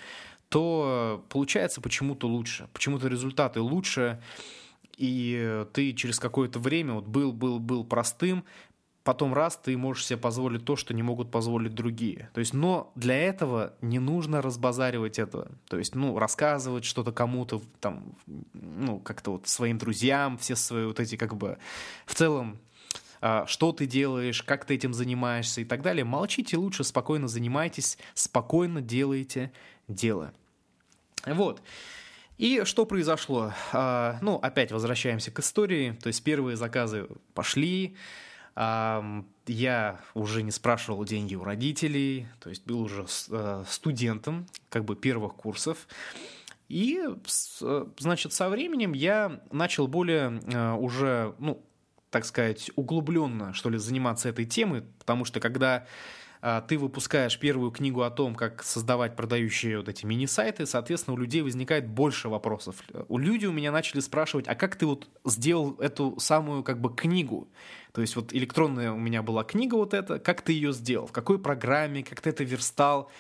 [0.49, 4.21] то получается почему-то лучше, почему-то результаты лучше,
[4.97, 8.45] и ты через какое-то время вот был, был, был простым,
[9.07, 12.29] потом раз ты можешь себе позволить то, что не могут позволить другие.
[12.35, 15.53] То есть, но для этого не нужно разбазаривать это.
[15.69, 18.17] То есть, ну, рассказывать что-то кому-то, там,
[18.53, 21.57] ну, как-то вот своим друзьям, все свои вот эти, как бы,
[22.05, 22.59] в целом,
[23.21, 26.05] а, что ты делаешь, как ты этим занимаешься и так далее.
[26.05, 29.53] Молчите лучше, спокойно занимайтесь, спокойно делайте
[29.87, 30.33] дело.
[31.25, 31.63] Вот.
[32.39, 33.53] И что произошло?
[33.73, 35.97] А, ну, опять возвращаемся к истории.
[36.03, 37.97] То есть первые заказы пошли,
[38.57, 44.97] я уже не спрашивал деньги у родителей, то есть был уже э, студентом как бы
[44.97, 45.87] первых курсов.
[46.69, 47.01] И,
[47.99, 51.63] значит, со временем я начал более э, уже, ну,
[52.11, 55.87] так сказать, углубленно, что ли, заниматься этой темой, потому что когда
[56.69, 61.43] ты выпускаешь первую книгу о том, как создавать продающие вот эти мини-сайты, соответственно, у людей
[61.43, 62.77] возникает больше вопросов.
[63.09, 66.95] У людей у меня начали спрашивать, а как ты вот сделал эту самую как бы
[66.95, 67.49] книгу?
[67.93, 71.13] То есть вот электронная у меня была книга вот эта, как ты ее сделал, в
[71.13, 73.11] какой программе, как ты это верстал?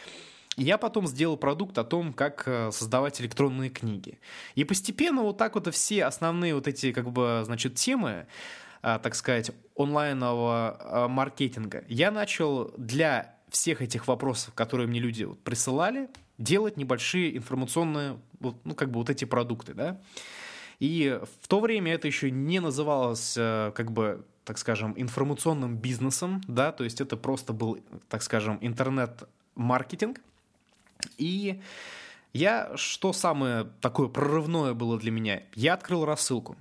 [0.57, 4.18] Я потом сделал продукт о том, как э, создавать электронные книги.
[4.55, 8.26] И постепенно вот так вот все основные вот эти как бы, значит, темы, а,
[8.80, 16.08] так сказать, онлайнового а, маркетинга, я начал для всех этих вопросов, которые мне люди присылали,
[16.38, 20.00] делать небольшие информационные, ну, как бы вот эти продукты, да.
[20.78, 26.42] И в то время это еще не называлось, э, как бы, так скажем, информационным бизнесом,
[26.48, 30.20] да, то есть это просто был, так скажем, интернет-маркетинг.
[31.16, 31.62] И
[32.34, 36.56] я, что самое такое прорывное было для меня, я открыл рассылку.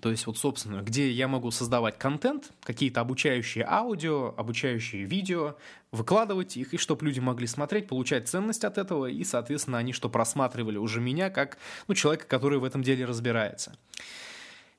[0.00, 5.56] То есть вот, собственно, где я могу создавать контент, какие-то обучающие аудио, обучающие видео,
[5.90, 10.08] выкладывать их, и чтобы люди могли смотреть, получать ценность от этого, и, соответственно, они что
[10.08, 13.76] просматривали уже меня, как ну, человека, который в этом деле разбирается.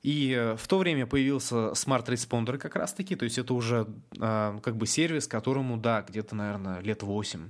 [0.02, 3.88] И э, в то время появился Smart Responder как раз-таки, то есть это уже
[4.20, 7.50] э, как бы сервис, которому, да, где-то, наверное, лет 8,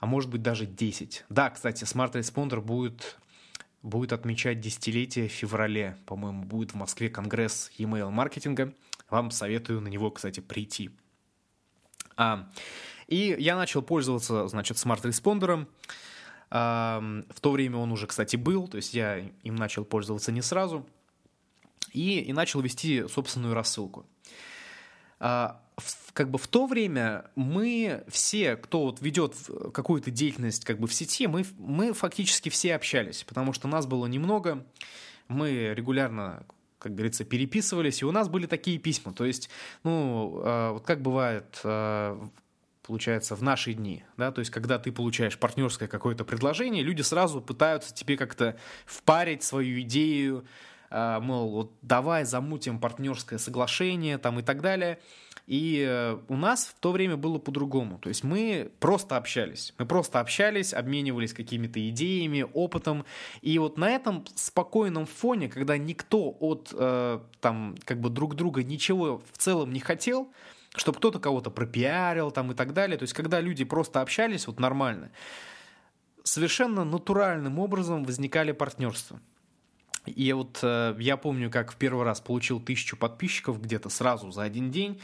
[0.00, 1.24] а может быть даже 10.
[1.28, 3.18] Да, кстати, Smart Responder будет
[3.84, 5.96] будет отмечать десятилетие в феврале.
[6.06, 8.74] По-моему, будет в Москве конгресс e-mail маркетинга.
[9.10, 10.90] Вам советую на него, кстати, прийти.
[12.16, 12.48] А,
[13.06, 15.68] и я начал пользоваться, значит, Smart Responder 'ом.
[16.50, 20.40] А, в то время он уже, кстати, был, то есть я им начал пользоваться не
[20.40, 20.86] сразу.
[21.92, 24.06] И, и начал вести собственную рассылку.
[25.26, 25.58] А,
[26.12, 29.34] как бы в то время мы все, кто вот ведет
[29.72, 34.04] какую-то деятельность как бы в сети, мы, мы фактически все общались, потому что нас было
[34.04, 34.66] немного,
[35.28, 36.44] мы регулярно
[36.78, 39.14] как говорится, переписывались, и у нас были такие письма.
[39.14, 39.48] То есть,
[39.84, 42.28] ну, а, вот как бывает, а,
[42.82, 47.40] получается, в наши дни, да, то есть когда ты получаешь партнерское какое-то предложение, люди сразу
[47.40, 50.44] пытаются тебе как-то впарить свою идею,
[51.20, 54.98] мол, вот давай замутим партнерское соглашение там и так далее.
[55.46, 57.98] И э, у нас в то время было по-другому.
[57.98, 59.74] То есть мы просто общались.
[59.78, 63.04] Мы просто общались, обменивались какими-то идеями, опытом.
[63.42, 68.62] И вот на этом спокойном фоне, когда никто от э, там как бы друг друга
[68.62, 70.32] ничего в целом не хотел,
[70.74, 72.96] чтобы кто-то кого-то пропиарил там и так далее.
[72.96, 75.10] То есть когда люди просто общались вот нормально,
[76.22, 79.20] совершенно натуральным образом возникали партнерства.
[80.06, 84.42] И вот э, я помню, как в первый раз получил тысячу подписчиков где-то сразу за
[84.42, 85.00] один день.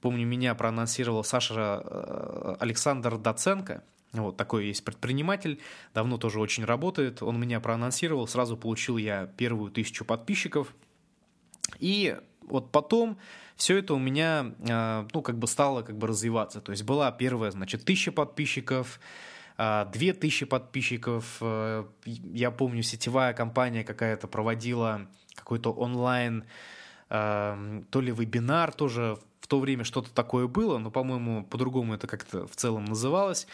[0.00, 3.82] Помню, меня проанонсировал Саша э, Александр Доценко.
[4.12, 5.60] Вот такой есть предприниматель,
[5.94, 7.22] давно тоже очень работает.
[7.22, 10.74] Он меня проанонсировал, сразу получил я первую тысячу подписчиков.
[11.78, 12.16] И
[12.48, 13.18] вот потом
[13.56, 16.60] все это у меня, э, ну, как бы стало как бы развиваться.
[16.60, 19.00] То есть была первая, значит, тысяча подписчиков,
[19.60, 21.42] э, две тысячи подписчиков.
[22.04, 26.44] Я помню, сетевая компания какая-то проводила какой-то онлайн
[27.08, 29.18] то ли вебинар тоже
[29.50, 33.48] то время что-то такое было, но, по-моему, по-другому это как-то в целом называлось.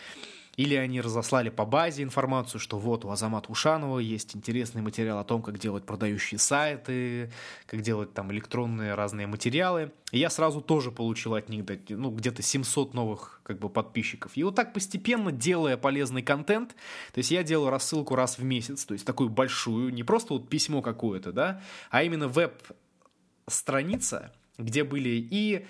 [0.56, 5.24] Или они разослали по базе информацию, что вот у Азамата Ушанова есть интересный материал о
[5.24, 7.30] том, как делать продающие сайты,
[7.66, 9.92] как делать там электронные разные материалы.
[10.12, 14.32] И я сразу тоже получил от них ну, где-то 700 новых как бы подписчиков.
[14.34, 16.70] И вот так постепенно, делая полезный контент,
[17.12, 20.48] то есть я делаю рассылку раз в месяц, то есть такую большую, не просто вот
[20.48, 25.66] письмо какое-то, да, а именно веб-страница, где были и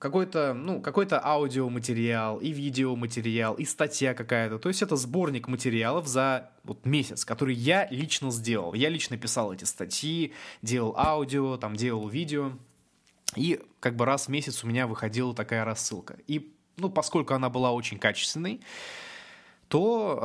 [0.00, 4.58] какой-то, ну, какой-то аудиоматериал, и видеоматериал, и статья какая-то.
[4.58, 8.72] То есть это сборник материалов за вот месяц, который я лично сделал.
[8.72, 10.32] Я лично писал эти статьи,
[10.62, 12.52] делал аудио, там делал видео.
[13.36, 16.16] И как бы раз в месяц у меня выходила такая рассылка.
[16.26, 18.62] И, ну, поскольку она была очень качественной,
[19.68, 20.18] то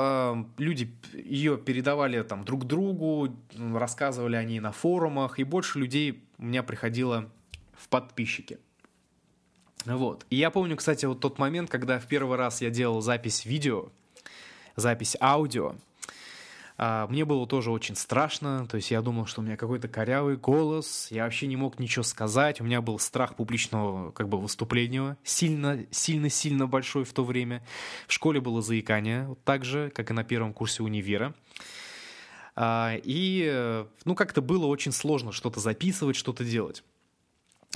[0.57, 3.35] э, люди ее передавали там друг другу,
[3.73, 7.29] рассказывали они на форумах, и больше людей у меня приходило
[7.77, 8.57] в подписчики.
[9.85, 10.25] Вот.
[10.29, 13.89] И я помню, кстати, вот тот момент, когда в первый раз я делал запись видео,
[14.75, 15.75] запись аудио,
[16.77, 20.35] а, мне было тоже очень страшно, то есть я думал, что у меня какой-то корявый
[20.35, 25.17] голос, я вообще не мог ничего сказать, у меня был страх публичного как бы выступления,
[25.23, 27.63] сильно, сильно, сильно большой в то время.
[28.07, 31.33] В школе было заикание, так же, как и на первом курсе универа.
[32.57, 36.83] А, и, ну, как-то было очень сложно что-то записывать, что-то делать.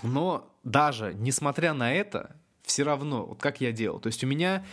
[0.03, 2.35] Но даже несмотря на это,
[2.69, 3.99] все равно, вот как я делал.
[3.99, 4.63] То есть у меня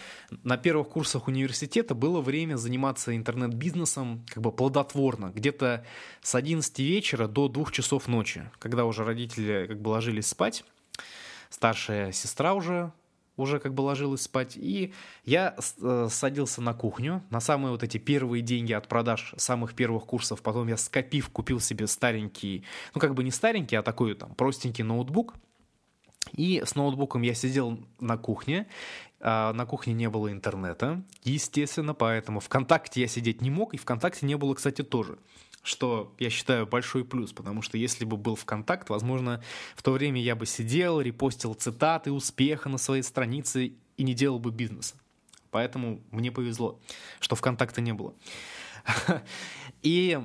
[0.44, 5.84] на первых курсах университета было время заниматься интернет-бизнесом как бы плодотворно, где-то
[6.20, 10.64] с 11 вечера до 2 часов ночи, когда уже родители как бы ложились спать,
[11.48, 12.92] старшая сестра уже
[13.36, 14.92] уже как бы ложилась спать, и
[15.24, 20.04] я э, садился на кухню, на самые вот эти первые деньги от продаж самых первых
[20.04, 24.34] курсов, потом я скопив, купил себе старенький, ну как бы не старенький, а такой там
[24.34, 25.34] простенький ноутбук,
[26.32, 28.66] и с ноутбуком я сидел на кухне,
[29.20, 34.26] а на кухне не было интернета, естественно, поэтому ВКонтакте я сидеть не мог, и ВКонтакте
[34.26, 35.18] не было, кстати, тоже
[35.66, 39.42] что я считаю большой плюс, потому что если бы был ВКонтакт, возможно,
[39.74, 44.38] в то время я бы сидел, репостил цитаты успеха на своей странице и не делал
[44.38, 44.94] бы бизнеса.
[45.50, 46.78] Поэтому мне повезло,
[47.18, 48.14] что ВКонтакта не было.
[49.82, 50.20] И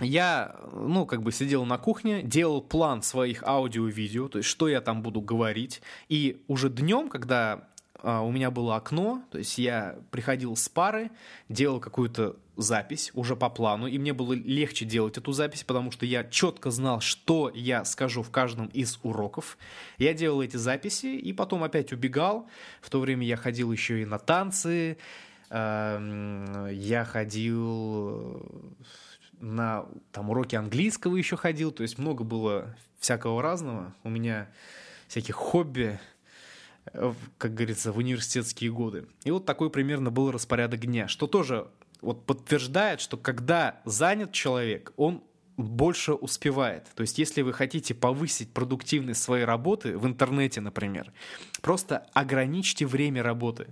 [0.00, 4.50] я, ну, как бы сидел на кухне, делал план своих аудио и видео, то есть
[4.50, 5.80] что я там буду говорить.
[6.08, 7.68] И уже днем, когда
[8.02, 11.10] у меня было окно, то есть я приходил с пары,
[11.48, 16.06] делал какую-то запись уже по плану, и мне было легче делать эту запись, потому что
[16.06, 19.58] я четко знал, что я скажу в каждом из уроков.
[19.98, 22.48] Я делал эти записи и потом опять убегал.
[22.80, 24.98] В то время я ходил еще и на танцы,
[25.50, 28.42] эм, я ходил
[29.40, 33.94] на там, уроки английского еще ходил, то есть много было всякого разного.
[34.02, 34.48] У меня
[35.08, 36.00] всяких хобби,
[36.92, 39.06] как говорится, в университетские годы.
[39.24, 41.68] И вот такой примерно был распорядок дня, что тоже
[42.00, 45.22] вот подтверждает, что когда занят человек, он
[45.56, 46.86] больше успевает.
[46.94, 51.12] То есть, если вы хотите повысить продуктивность своей работы в интернете, например,
[51.62, 53.68] просто ограничьте время работы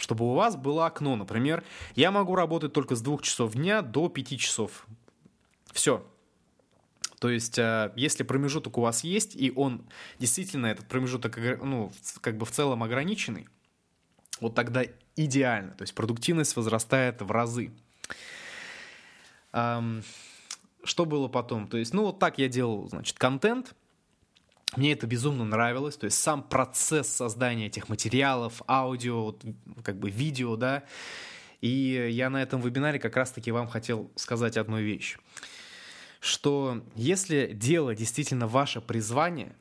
[0.00, 1.64] чтобы у вас было окно, например,
[1.96, 4.86] я могу работать только с двух часов дня до пяти часов
[5.72, 6.04] все.
[7.20, 9.86] То есть, э, если промежуток у вас есть, и он
[10.18, 13.48] действительно, этот промежуток, ну, как бы в целом ограниченный,
[14.40, 14.84] вот тогда
[15.16, 15.72] идеально.
[15.72, 17.72] То есть, продуктивность возрастает в разы.
[19.50, 21.66] Что было потом?
[21.66, 23.74] То есть, ну, вот так я делал, значит, контент.
[24.76, 29.34] мне это безумно нравилось, то есть сам процесс создания этих материалов, аудио,
[29.82, 30.84] как бы видео, да.
[31.60, 35.18] И я на этом вебинаре как раз-таки вам хотел сказать одну вещь,
[36.20, 39.54] что если дело действительно ваше призвание,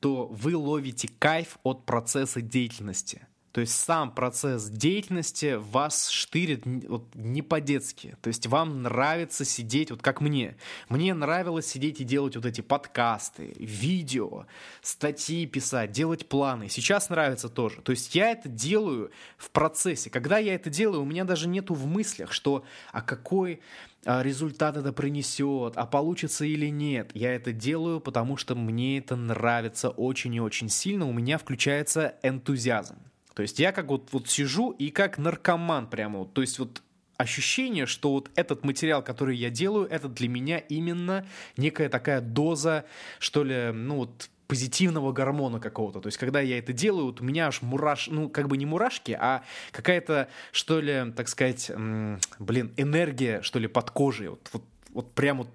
[0.00, 3.26] то вы ловите кайф от процесса деятельности–
[3.58, 8.16] то есть сам процесс деятельности вас штырит вот, не по-детски.
[8.22, 10.56] То есть вам нравится сидеть, вот как мне.
[10.88, 14.46] Мне нравилось сидеть и делать вот эти подкасты, видео,
[14.80, 16.68] статьи писать, делать планы.
[16.68, 17.80] Сейчас нравится тоже.
[17.82, 20.08] То есть я это делаю в процессе.
[20.08, 23.60] Когда я это делаю, у меня даже нету в мыслях, что а какой
[24.04, 27.10] а, результат это принесет, а получится или нет.
[27.12, 31.08] Я это делаю, потому что мне это нравится очень и очень сильно.
[31.08, 33.07] У меня включается энтузиазм.
[33.34, 36.34] То есть я как вот, вот сижу и как наркоман прямо вот.
[36.34, 36.82] То есть вот
[37.16, 41.26] ощущение, что вот этот материал, который я делаю, это для меня именно
[41.56, 42.84] некая такая доза,
[43.18, 46.00] что ли, ну вот позитивного гормона какого-то.
[46.00, 48.64] То есть, когда я это делаю, вот у меня аж мураш, ну, как бы не
[48.64, 51.70] мурашки, а какая-то, что ли, так сказать,
[52.38, 54.28] блин, энергия, что ли, под кожей.
[54.28, 54.62] Вот, вот,
[54.94, 55.48] вот прям вот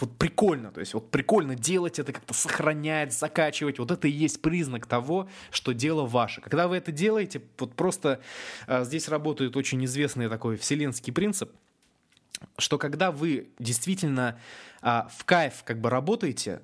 [0.00, 4.42] вот прикольно, то есть вот прикольно делать это, как-то сохранять, закачивать, вот это и есть
[4.42, 6.40] признак того, что дело ваше.
[6.40, 8.20] Когда вы это делаете, вот просто
[8.66, 11.50] а, здесь работает очень известный такой вселенский принцип,
[12.58, 14.38] что когда вы действительно
[14.82, 16.60] а, в кайф как бы работаете,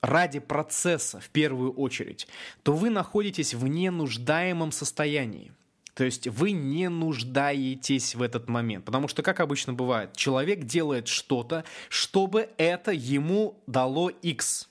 [0.00, 2.26] ради процесса в первую очередь,
[2.64, 5.52] то вы находитесь в ненуждаемом состоянии.
[5.94, 8.84] То есть вы не нуждаетесь в этот момент.
[8.84, 14.68] Потому что, как обычно бывает, человек делает что-то, чтобы это ему дало X.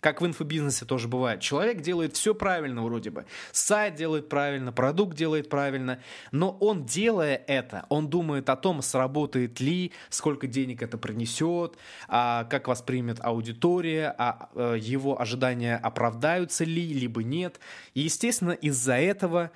[0.00, 1.40] Как в инфобизнесе тоже бывает.
[1.40, 3.26] Человек делает все правильно вроде бы.
[3.50, 6.00] Сайт делает правильно, продукт делает правильно.
[6.30, 11.76] Но он, делая это, он думает о том, сработает ли, сколько денег это принесет,
[12.06, 17.58] а как воспримет аудитория, а, а его ожидания оправдаются ли, либо нет.
[17.94, 19.50] И, естественно, из-за этого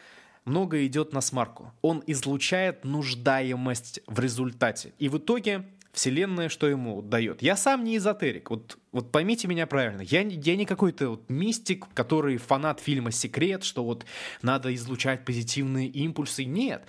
[0.44, 1.72] много идет на смарку.
[1.82, 4.92] Он излучает нуждаемость в результате.
[4.98, 7.42] И в итоге Вселенная что ему дает?
[7.42, 10.00] Я сам не эзотерик, вот, вот поймите меня правильно.
[10.00, 14.06] Я, я не какой-то вот мистик, который фанат фильма «Секрет», что вот
[14.40, 16.44] надо излучать позитивные импульсы.
[16.44, 16.86] Нет.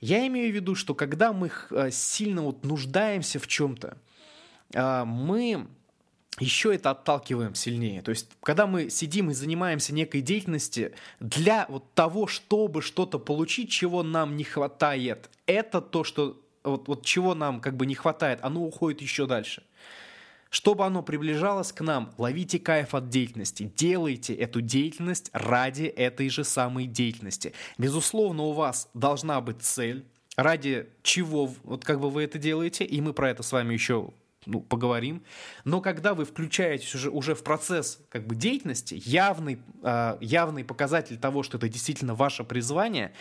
[0.00, 3.96] Я имею в виду, что когда мы э, сильно вот нуждаемся в чем-то,
[4.74, 5.66] э, мы
[6.40, 8.02] еще это отталкиваем сильнее.
[8.02, 13.70] То есть, когда мы сидим и занимаемся некой деятельностью для вот того, чтобы что-то получить,
[13.70, 18.40] чего нам не хватает, это то, что вот, вот чего нам как бы не хватает,
[18.42, 19.62] оно уходит еще дальше.
[20.50, 26.44] Чтобы оно приближалось к нам, ловите кайф от деятельности, делайте эту деятельность ради этой же
[26.44, 27.52] самой деятельности.
[27.76, 30.04] Безусловно, у вас должна быть цель,
[30.36, 34.10] ради чего вот как бы вы это делаете, и мы про это с вами еще
[34.46, 35.22] ну, поговорим.
[35.64, 41.18] Но когда вы включаетесь уже, уже в процесс как бы, деятельности, явный, э, явный показатель
[41.18, 43.12] того, что это действительно ваше призвание,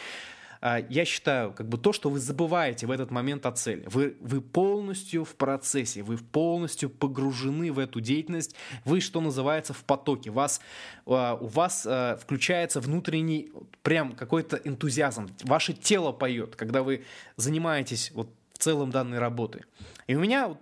[0.61, 3.83] э, я считаю, как бы то, что вы забываете в этот момент о цели.
[3.87, 8.55] Вы, вы полностью в процессе, вы полностью погружены в эту деятельность,
[8.85, 10.31] вы, что называется, в потоке.
[10.31, 10.61] Вас,
[11.05, 11.87] э, у вас
[12.21, 13.51] включается внутренний
[13.81, 15.29] прям какой-то энтузиазм.
[15.43, 17.05] Ваше тело поет, когда вы
[17.35, 19.63] занимаетесь вот в целом данной работой.
[20.07, 20.55] И у меня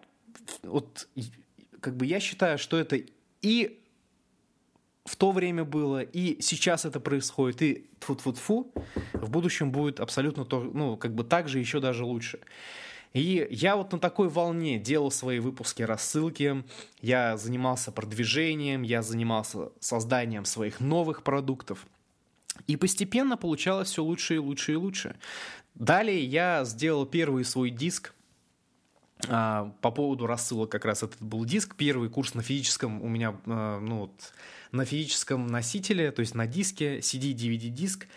[0.63, 1.07] вот
[1.79, 2.99] как бы я считаю, что это
[3.41, 3.81] и
[5.05, 8.71] в то время было, и сейчас это происходит, и фу-фу-фу,
[9.13, 12.39] в будущем будет абсолютно то, ну, как бы так же, еще даже лучше.
[13.13, 16.63] И я вот на такой волне делал свои выпуски рассылки,
[17.01, 21.85] я занимался продвижением, я занимался созданием своих новых продуктов.
[22.67, 25.15] И постепенно получалось все лучше и лучше и лучше.
[25.75, 28.13] Далее я сделал первый свой диск,
[29.27, 31.75] по поводу рассылок как раз этот был диск.
[31.75, 34.33] Первый курс на физическом у меня, а, ну вот,
[34.71, 38.07] на физическом носителе, то есть на диске, CD, DVD диск.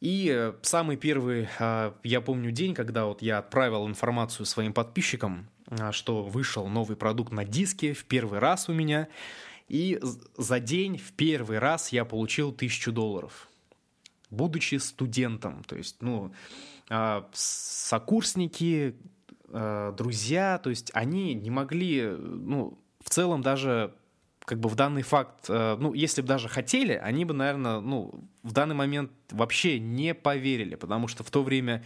[0.00, 5.48] И э, самый первый, а, я помню день, когда вот я отправил информацию своим подписчикам,
[5.92, 9.08] что вышел новый продукт на диске в первый раз у меня.
[9.68, 9.98] И
[10.36, 13.48] за день в первый раз я получил тысячу долларов,
[14.28, 15.64] будучи студентом.
[15.64, 16.34] То есть, ну,
[17.32, 18.96] сокурсники,
[19.52, 23.94] э, друзья, то есть они не могли, ну, в целом даже
[24.44, 28.28] как бы в данный факт, э, ну, если бы даже хотели, они бы, наверное, ну,
[28.42, 31.84] в данный момент вообще не поверили, потому что в то время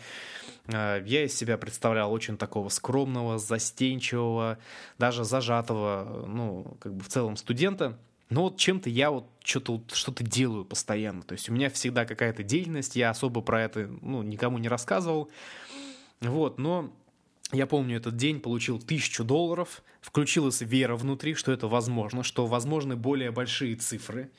[0.66, 4.58] э, я из себя представлял очень такого скромного, застенчивого,
[4.98, 7.98] даже зажатого, ну, как бы в целом студента.
[8.28, 11.22] Но вот чем-то я вот что-то вот, что-то делаю постоянно.
[11.22, 15.30] То есть у меня всегда какая-то деятельность, я особо про это, ну, никому не рассказывал.
[16.20, 16.90] Вот, но
[17.52, 22.96] я помню этот день, получил тысячу долларов, включилась вера внутри, что это возможно, что возможны
[22.96, 24.30] более большие цифры.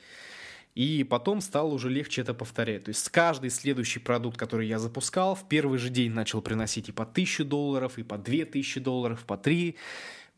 [0.74, 2.84] И потом стало уже легче это повторять.
[2.84, 6.92] То есть каждый следующий продукт, который я запускал, в первый же день начал приносить и
[6.92, 9.76] по тысячу долларов, и по две тысячи долларов, по три,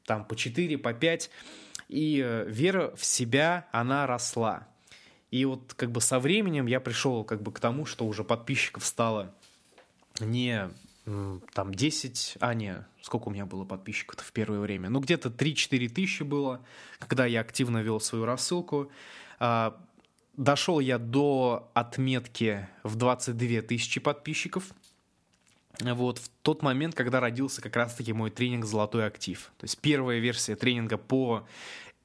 [0.07, 1.31] там по четыре, по пять.
[1.89, 4.69] И э, вера в себя, она росла.
[5.31, 8.87] И вот как бы со временем я пришел как бы к тому, что уже подписчиков
[8.87, 9.35] стало
[10.21, 10.71] не
[11.53, 14.89] там 10, а не, сколько у меня было подписчиков в первое время?
[14.91, 16.65] Ну, где-то 3-4 тысячи было,
[16.99, 18.91] когда я активно вел свою рассылку.
[19.39, 19.81] А,
[20.37, 24.73] дошел я до отметки в 22 тысячи подписчиков.
[25.81, 29.51] Вот в тот момент, когда родился как раз-таки мой тренинг «Золотой актив».
[29.57, 31.47] То есть первая версия тренинга по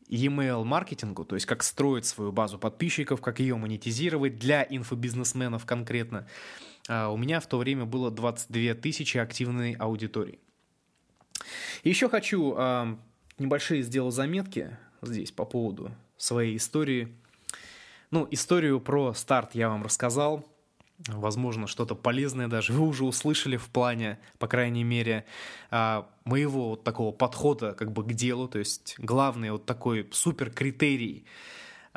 [0.07, 6.27] e-mail маркетингу, то есть как строить свою базу подписчиков, как ее монетизировать для инфобизнесменов конкретно.
[6.87, 10.39] А у меня в то время было 22 тысячи активной аудитории.
[11.83, 12.55] Еще хочу
[13.37, 17.15] небольшие сделать заметки здесь по поводу своей истории.
[18.11, 20.45] Ну, историю про старт я вам рассказал.
[21.07, 25.25] Возможно, что-то полезное даже вы уже услышали в плане, по крайней мере,
[25.69, 28.47] а, моего вот такого подхода как бы к делу.
[28.47, 31.25] То есть главный вот такой супер критерий–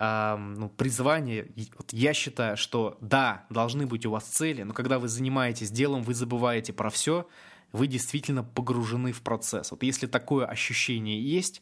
[0.00, 5.08] ну, призвание, вот я считаю, что да, должны быть у вас цели, но когда вы
[5.08, 7.26] занимаетесь делом, вы забываете про все,
[7.72, 9.72] вы действительно погружены в процесс.
[9.72, 11.60] Вот если такое ощущение есть,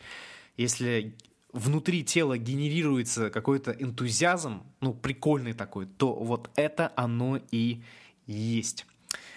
[0.59, 1.17] если
[1.53, 7.83] внутри тела генерируется какой-то энтузиазм, ну, прикольный такой, то вот это оно и
[8.27, 8.85] есть.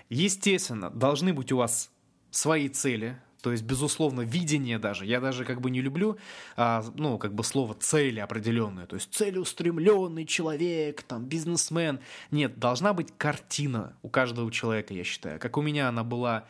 [0.10, 1.90] Естественно, должны быть у вас
[2.32, 5.06] свои цели, то есть, безусловно, видение даже.
[5.06, 6.18] Я даже как бы не люблю,
[6.56, 8.86] а, ну, как бы слово цели определенное.
[8.86, 12.00] То есть, целеустремленный человек, там, бизнесмен.
[12.32, 15.40] Нет, должна быть картина у каждого человека, я считаю.
[15.40, 16.46] Как у меня она была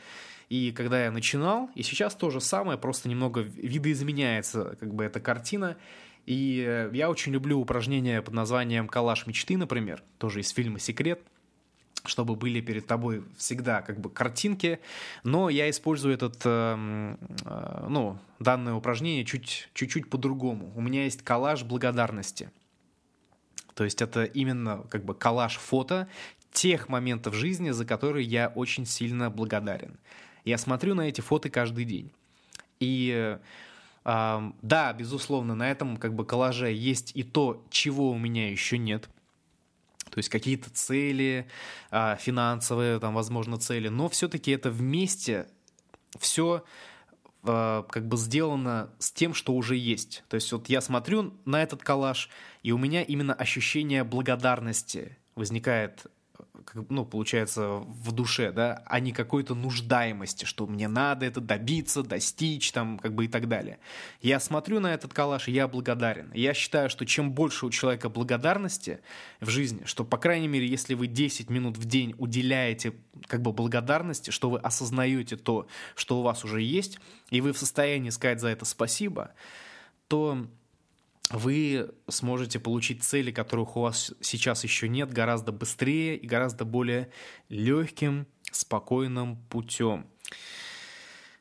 [0.49, 5.19] и когда я начинал, и сейчас то же самое, просто немного видоизменяется как бы эта
[5.19, 5.77] картина.
[6.25, 11.21] И я очень люблю упражнения под названием «Калаш мечты», например, тоже из фильма «Секрет»,
[12.05, 14.79] чтобы были перед тобой всегда как бы картинки,
[15.23, 20.71] но я использую этот, э, э, ну, данное упражнение чуть, чуть-чуть по-другому.
[20.75, 22.51] У меня есть коллаж благодарности.
[23.73, 26.07] То есть это именно как бы коллаж фото
[26.51, 29.97] тех моментов жизни, за которые я очень сильно благодарен.
[30.45, 32.11] Я смотрю на эти фото каждый день.
[32.79, 33.39] И
[34.05, 38.77] э, да, безусловно, на этом как бы коллаже есть и то, чего у меня еще
[38.77, 39.09] нет–
[40.19, 41.47] то есть какие-то цели,
[41.91, 45.47] а, финансовые, там, возможно, цели, но все-таки это вместе
[46.19, 46.65] все
[47.43, 50.25] а, как бы сделано с тем, что уже есть.
[50.27, 52.29] То есть вот я смотрю на этот коллаж,
[52.63, 56.05] и у меня именно ощущение благодарности возникает
[56.73, 62.71] ну, получается, в душе, да, а не какой-то нуждаемости, что мне надо это добиться, достичь,
[62.71, 63.79] там, как бы и так далее.
[64.21, 66.31] Я смотрю на этот калаш, и я благодарен.
[66.33, 68.99] Я считаю, что чем больше у человека благодарности
[69.39, 72.93] в жизни, что, по крайней мере, если вы 10 минут в день уделяете
[73.27, 76.99] как бы благодарности, что вы осознаете то, что у вас уже есть,
[77.29, 79.31] и вы в состоянии сказать за это спасибо,
[80.07, 80.47] то
[81.31, 87.11] вы сможете получить цели, которых у вас сейчас еще нет, гораздо быстрее и гораздо более
[87.49, 90.07] легким, спокойным путем.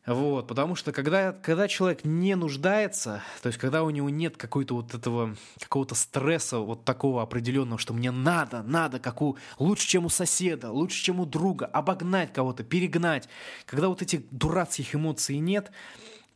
[0.05, 4.75] Вот, потому что когда, когда человек не нуждается, то есть когда у него нет какой-то
[4.75, 10.07] вот этого, какого-то стресса вот такого определенного, что мне надо, надо, как у, лучше, чем
[10.07, 13.29] у соседа, лучше, чем у друга, обогнать кого-то, перегнать,
[13.67, 15.73] когда вот этих дурацких эмоций нет,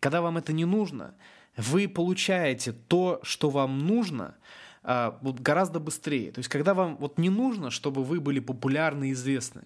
[0.00, 1.14] когда вам это не нужно–
[1.56, 4.34] вы получаете то, что вам нужно,
[4.82, 6.32] а, гораздо быстрее.
[6.32, 9.62] То есть, когда вам вот не нужно, чтобы вы были популярны и известны,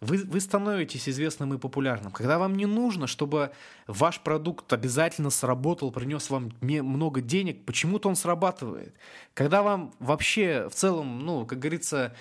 [0.00, 2.12] вы, вы становитесь известным и популярным.
[2.12, 3.52] Когда вам не нужно, чтобы
[3.86, 8.94] ваш продукт обязательно сработал, принес вам много денег, почему-то он срабатывает.
[9.32, 12.14] Когда вам вообще в целом, ну, как говорится,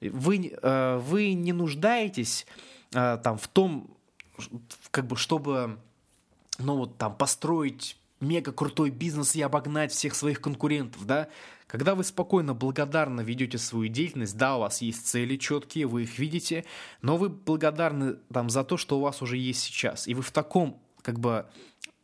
[0.00, 2.46] вы, э, вы не нуждаетесь
[2.92, 3.96] э, там в том,
[4.90, 5.78] как бы, чтобы,
[6.58, 11.28] ну, вот там построить мега крутой бизнес и обогнать всех своих конкурентов, да?
[11.66, 16.18] Когда вы спокойно, благодарно ведете свою деятельность, да, у вас есть цели четкие, вы их
[16.18, 16.64] видите,
[17.02, 20.06] но вы благодарны там за то, что у вас уже есть сейчас.
[20.06, 21.46] И вы в таком, как бы,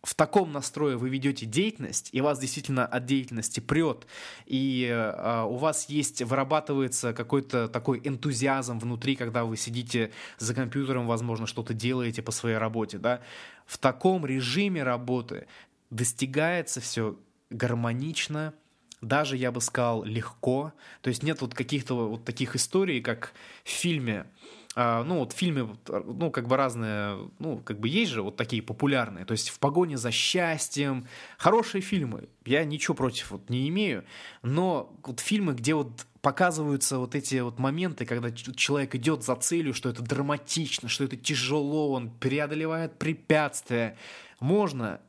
[0.03, 4.09] в таком настрое вы ведете деятельность, и вас действительно от деятельности прет,
[4.47, 11.07] и э, у вас есть, вырабатывается какой-то такой энтузиазм внутри, когда вы сидите за компьютером,
[11.07, 13.21] возможно, что-то делаете по своей работе, да,
[13.65, 15.47] в таком режиме работы
[15.93, 17.17] достигается все
[17.51, 18.55] гармонично,
[19.03, 20.73] даже, я бы сказал, легко.
[21.03, 23.35] То есть нет вот каких-то вот таких историй, как
[23.65, 24.27] в фильме.
[24.75, 28.63] А, ну, вот фильмы, ну, как бы разные, ну, как бы есть же вот такие
[28.63, 34.03] популярные, то есть «В погоне за счастьем», хорошие фильмы, я ничего против вот не имею,
[34.41, 39.75] но вот фильмы, где вот показываются вот эти вот моменты, когда человек идет за целью,
[39.75, 43.99] что это драматично, что это тяжело, он преодолевает препятствия.
[44.41, 45.01] Можно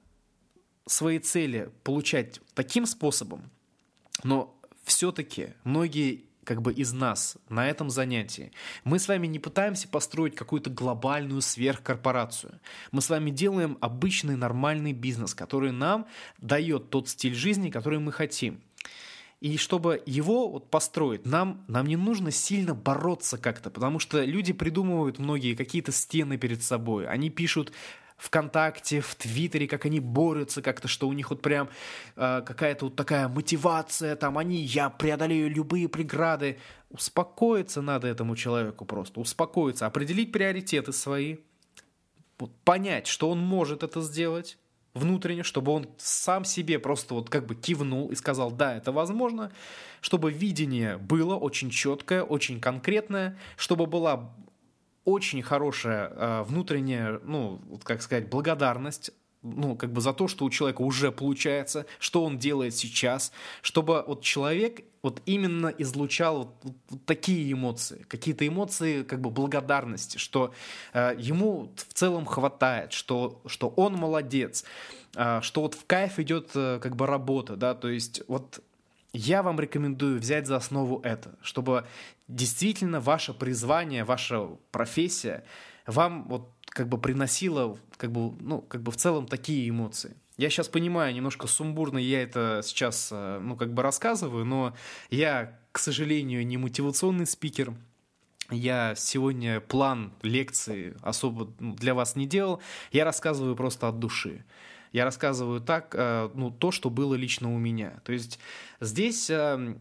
[0.85, 3.49] свои цели получать таким способом,
[4.23, 8.51] но все-таки многие как бы из нас на этом занятии.
[8.83, 12.59] Мы с вами не пытаемся построить какую-то глобальную сверхкорпорацию.
[12.91, 16.05] Мы с вами делаем обычный нормальный бизнес, который нам
[16.39, 18.61] дает тот стиль жизни, который мы хотим.
[19.39, 24.53] И чтобы его вот построить, нам, нам не нужно сильно бороться как-то, потому что люди
[24.53, 27.07] придумывают многие какие-то стены перед собой.
[27.07, 27.73] Они пишут
[28.17, 31.69] ВКонтакте, в Твиттере, как они борются как-то, что у них вот прям
[32.15, 36.57] э, какая-то вот такая мотивация, там они, я преодолею любые преграды.
[36.89, 41.37] Успокоиться надо этому человеку просто, успокоиться, определить приоритеты свои,
[42.39, 44.57] вот, понять, что он может это сделать
[44.93, 49.51] внутренне, чтобы он сам себе просто вот как бы кивнул и сказал, да, это возможно,
[50.01, 54.33] чтобы видение было очень четкое, очень конкретное, чтобы была
[55.05, 59.11] очень хорошая э, внутренняя, ну, как сказать, благодарность
[59.43, 63.31] ну, как бы за то, что у человека уже получается, что он делает сейчас,
[63.61, 70.17] чтобы вот человек вот именно излучал вот, вот такие эмоции, какие-то эмоции как бы благодарности,
[70.17, 70.53] что
[70.93, 74.63] э, ему в целом хватает, что, что он молодец,
[75.15, 78.61] э, что вот в кайф идет э, как бы работа, да, то есть вот
[79.11, 81.85] я вам рекомендую взять за основу это, чтобы
[82.33, 85.43] действительно ваше призвание, ваша профессия
[85.85, 90.15] вам вот как бы приносила как бы, ну, как бы в целом такие эмоции.
[90.37, 94.75] Я сейчас понимаю, немножко сумбурно я это сейчас, э, ну, как бы рассказываю, но
[95.11, 97.73] я, к сожалению, не мотивационный спикер,
[98.49, 102.61] я сегодня план лекции особо ну, для вас не делал,
[102.91, 104.43] я рассказываю просто от души.
[104.91, 108.01] Я рассказываю так, э, ну, то, что было лично у меня.
[108.03, 108.39] То есть
[108.79, 109.75] здесь э,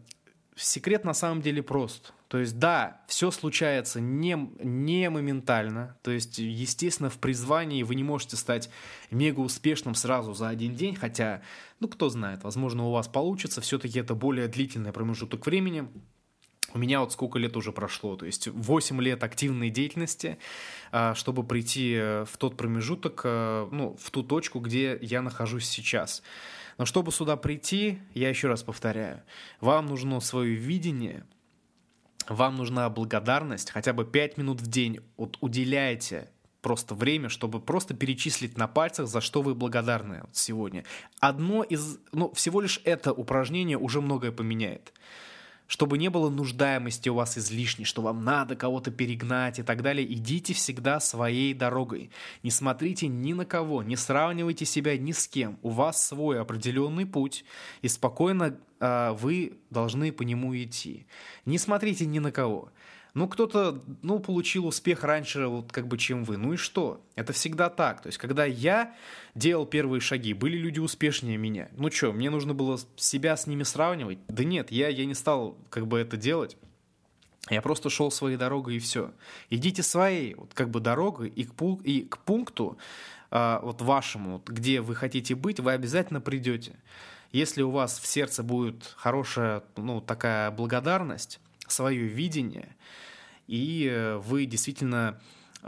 [0.55, 2.13] секрет на самом деле прост.
[2.33, 5.95] То есть, да, все случается не, не моментально.
[6.01, 8.71] То есть, естественно, в призвании вы не можете стать
[9.11, 11.43] мега успешным сразу за один день, хотя,
[11.79, 13.61] ну, кто знает, возможно, у вас получится.
[13.61, 15.87] Все-таки это более длительный промежуток времени.
[16.73, 20.39] У меня вот сколько лет уже прошло, то есть 8 лет активной деятельности,
[20.91, 25.65] а, чтобы прийти э, в тот промежуток, э, ну, в ту точку, где я нахожусь
[25.65, 26.23] сейчас.
[26.79, 29.21] Но чтобы сюда прийти, я еще раз повторяю,
[29.61, 31.25] вам нужно свое видение,
[32.29, 36.29] вам нужна благодарность, хотя бы 5 минут в день вот уделяйте
[36.61, 40.85] просто время, чтобы просто перечислить на пальцах, за что вы благодарны сегодня.
[41.19, 44.93] Одно из, ну, всего лишь это упражнение уже многое поменяет
[45.67, 50.11] чтобы не было нуждаемости у вас излишней, что вам надо кого-то перегнать и так далее,
[50.11, 52.11] идите всегда своей дорогой.
[52.43, 55.57] Не смотрите ни на кого, не сравнивайте себя ни с кем.
[55.61, 57.45] У вас свой определенный путь,
[57.81, 61.05] и спокойно э, вы должны по нему идти.
[61.45, 62.71] Не смотрите ни на кого.
[63.13, 66.37] Ну, кто-то, ну, получил успех раньше, вот как бы, чем вы.
[66.37, 67.05] Ну и что?
[67.15, 68.01] Это всегда так.
[68.01, 68.95] То есть, когда я
[69.35, 71.69] делал первые шаги, были люди успешнее меня.
[71.77, 74.17] Ну что, мне нужно было себя с ними сравнивать?
[74.27, 76.57] Да нет, я, я не стал как бы это делать.
[77.49, 79.11] Я просто шел своей дорогой и все.
[79.49, 82.77] Идите своей вот как бы дорогой и к, пу- и к пункту
[83.29, 86.79] э, вот вашему, вот, где вы хотите быть, вы обязательно придете.
[87.31, 91.39] Если у вас в сердце будет хорошая, ну, такая благодарность,
[91.73, 92.75] свое видение,
[93.47, 95.19] и э, вы действительно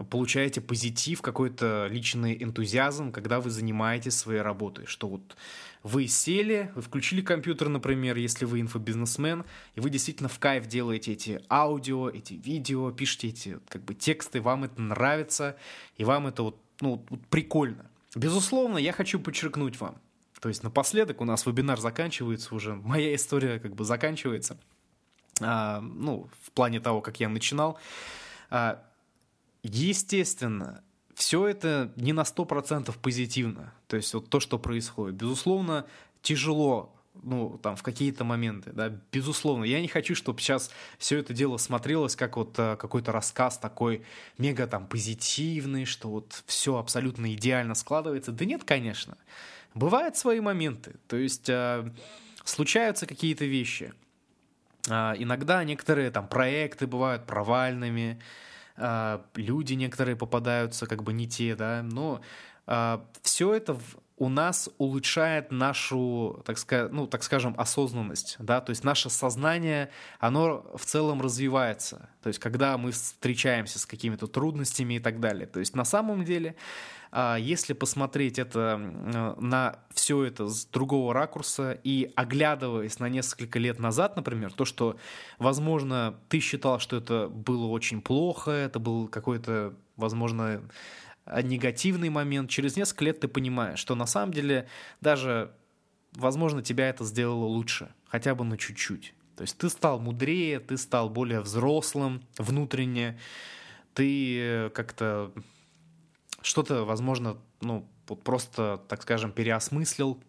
[0.09, 5.37] получаете позитив, какой-то личный энтузиазм, когда вы занимаетесь своей работой, что вот
[5.83, 9.45] вы сели, вы включили компьютер, например, если вы инфобизнесмен,
[9.75, 14.41] и вы действительно в кайф делаете эти аудио, эти видео, пишете эти как бы тексты,
[14.41, 15.55] вам это нравится,
[15.97, 17.89] и вам это вот, ну, вот прикольно.
[18.15, 19.97] Безусловно, я хочу подчеркнуть вам,
[20.41, 24.57] то есть напоследок у нас вебинар заканчивается уже, моя история как бы заканчивается–
[25.39, 27.77] ну, в плане того, как я начинал.
[28.49, 28.81] А,
[29.63, 30.83] естественно,
[31.13, 33.73] все это не на 100% позитивно.
[33.87, 35.15] То есть вот то, что происходит.
[35.15, 35.85] Безусловно,
[36.21, 39.63] тяжело ну, там, в какие-то моменты, да, безусловно.
[39.63, 44.03] Я не хочу, чтобы сейчас все это дело смотрелось как вот а, какой-то рассказ такой
[44.37, 48.31] мега там позитивный, что вот все абсолютно идеально складывается.
[48.31, 49.17] Да нет, конечно.
[49.73, 50.95] Бывают свои моменты.
[51.07, 51.89] То есть а,
[52.43, 53.93] случаются какие-то вещи.
[54.89, 58.19] А, иногда некоторые там проекты бывают провальными,
[58.77, 62.21] а, люди некоторые попадаются как бы не те, да, но
[62.67, 63.77] а, все это
[64.17, 69.89] у нас улучшает нашу, так, сказать, ну, так скажем, осознанность, да, то есть наше сознание,
[70.19, 75.47] оно в целом развивается, то есть когда мы встречаемся с какими-то трудностями и так далее,
[75.47, 76.55] то есть на самом деле,
[77.39, 84.17] если посмотреть это на все это с другого ракурса и оглядываясь на несколько лет назад,
[84.17, 84.97] например, то, что,
[85.39, 90.61] возможно, ты считал, что это было очень плохо, это был какой-то, возможно,
[91.25, 94.67] негативный момент, через несколько лет ты понимаешь, что на самом деле
[94.99, 95.51] даже,
[96.13, 99.13] возможно, тебя это сделало лучше, хотя бы на чуть-чуть.
[99.35, 103.19] То есть ты стал мудрее, ты стал более взрослым внутренне,
[103.93, 105.31] ты э, как-то
[106.45, 107.87] что-то, возможно, ну,
[108.23, 110.21] просто, так скажем, переосмыслил.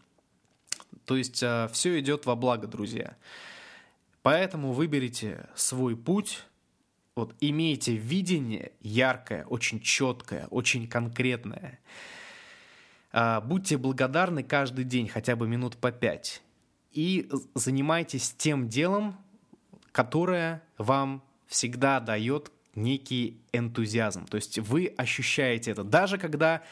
[1.05, 3.17] То есть э, все идет во благо, друзья.
[4.23, 6.43] Поэтому выберите свой путь,
[7.15, 11.79] вот имейте видение яркое, очень четкое, очень конкретное.
[13.13, 16.43] А, будьте благодарны каждый день, хотя бы минут по пять.
[16.93, 19.17] И занимайтесь тем делом,
[19.93, 24.27] которое вам всегда дает некий энтузиазм.
[24.27, 25.83] То есть вы ощущаете это.
[25.83, 26.63] Даже когда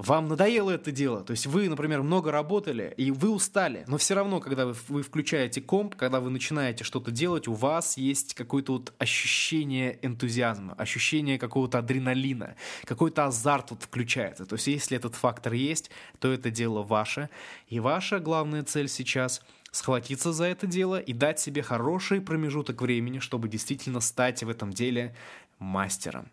[0.00, 1.22] вам надоело это дело.
[1.22, 5.02] То есть вы, например, много работали, и вы устали, но все равно, когда вы, вы
[5.02, 11.38] включаете комп, когда вы начинаете что-то делать, у вас есть какое-то вот ощущение энтузиазма, ощущение
[11.38, 14.46] какого-то адреналина, какой-то азарт вот включается.
[14.46, 17.28] То есть если этот фактор есть, то это дело ваше.
[17.68, 23.18] И ваша главная цель сейчас— схватиться за это дело и дать себе хороший промежуток времени,
[23.18, 25.14] чтобы действительно стать в этом деле
[25.58, 26.30] мастером.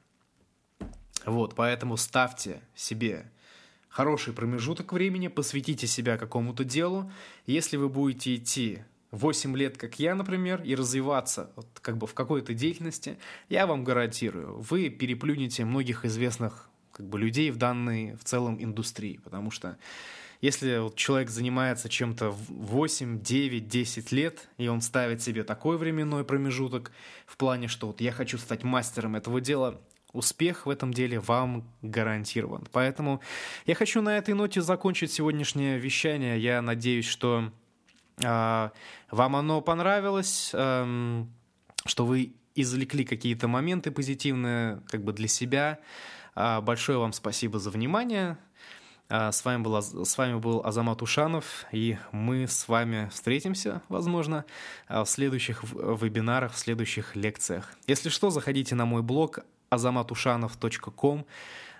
[1.26, 3.30] Вот, поэтому ставьте себе
[3.97, 7.11] хороший промежуток времени, посвятите себя какому-то делу.
[7.47, 12.13] Если вы будете идти 8 лет, как я, например, и развиваться вот, как бы в
[12.13, 13.17] какой-то деятельности,
[13.49, 19.19] я вам гарантирую, вы переплюнете многих известных как бы, людей в данной в целом индустрии,
[19.23, 19.79] потому что
[20.41, 26.23] если вот человек занимается чем-то 8, 9, 10 лет, и он ставит себе такой временной
[26.23, 26.91] промежуток
[27.25, 29.81] в плане, что вот я хочу стать мастером этого дела,
[30.13, 32.67] успех в этом деле вам гарантирован.
[32.71, 33.21] Поэтому
[33.65, 36.39] я хочу на этой ноте закончить сегодняшнее вещание.
[36.39, 37.51] Я надеюсь, что
[38.21, 38.69] э,
[39.11, 41.25] вам оно понравилось, э,
[41.85, 45.79] что вы извлекли какие-то моменты позитивные как бы для себя.
[46.35, 48.37] Э, большое вам спасибо за внимание.
[49.09, 54.43] С вами, был, с вами был Азамат Ушанов, и мы с вами встретимся, возможно,
[54.89, 57.71] в следующих вебинарах, в следующих лекциях.
[57.87, 61.26] Если что, заходите на мой блог azamatushanov.com.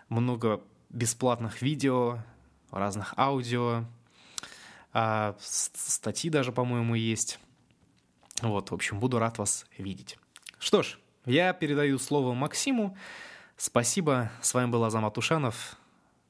[0.10, 2.20] Много бесплатных видео,
[2.72, 3.86] разных аудио,
[4.94, 7.40] а, статьи даже, по-моему, есть.
[8.42, 10.18] Вот, в общем, буду рад вас видеть.
[10.60, 12.98] Что ж, я передаю слово Максиму.
[13.58, 15.78] Спасибо, с вами был Азамат Ушанов.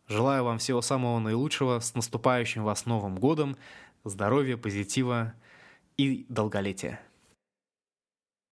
[0.08, 3.58] Желаю вам всего самого наилучшего, с наступающим вас Новым годом,
[4.06, 5.34] здоровья, позитива
[5.98, 7.02] и долголетия.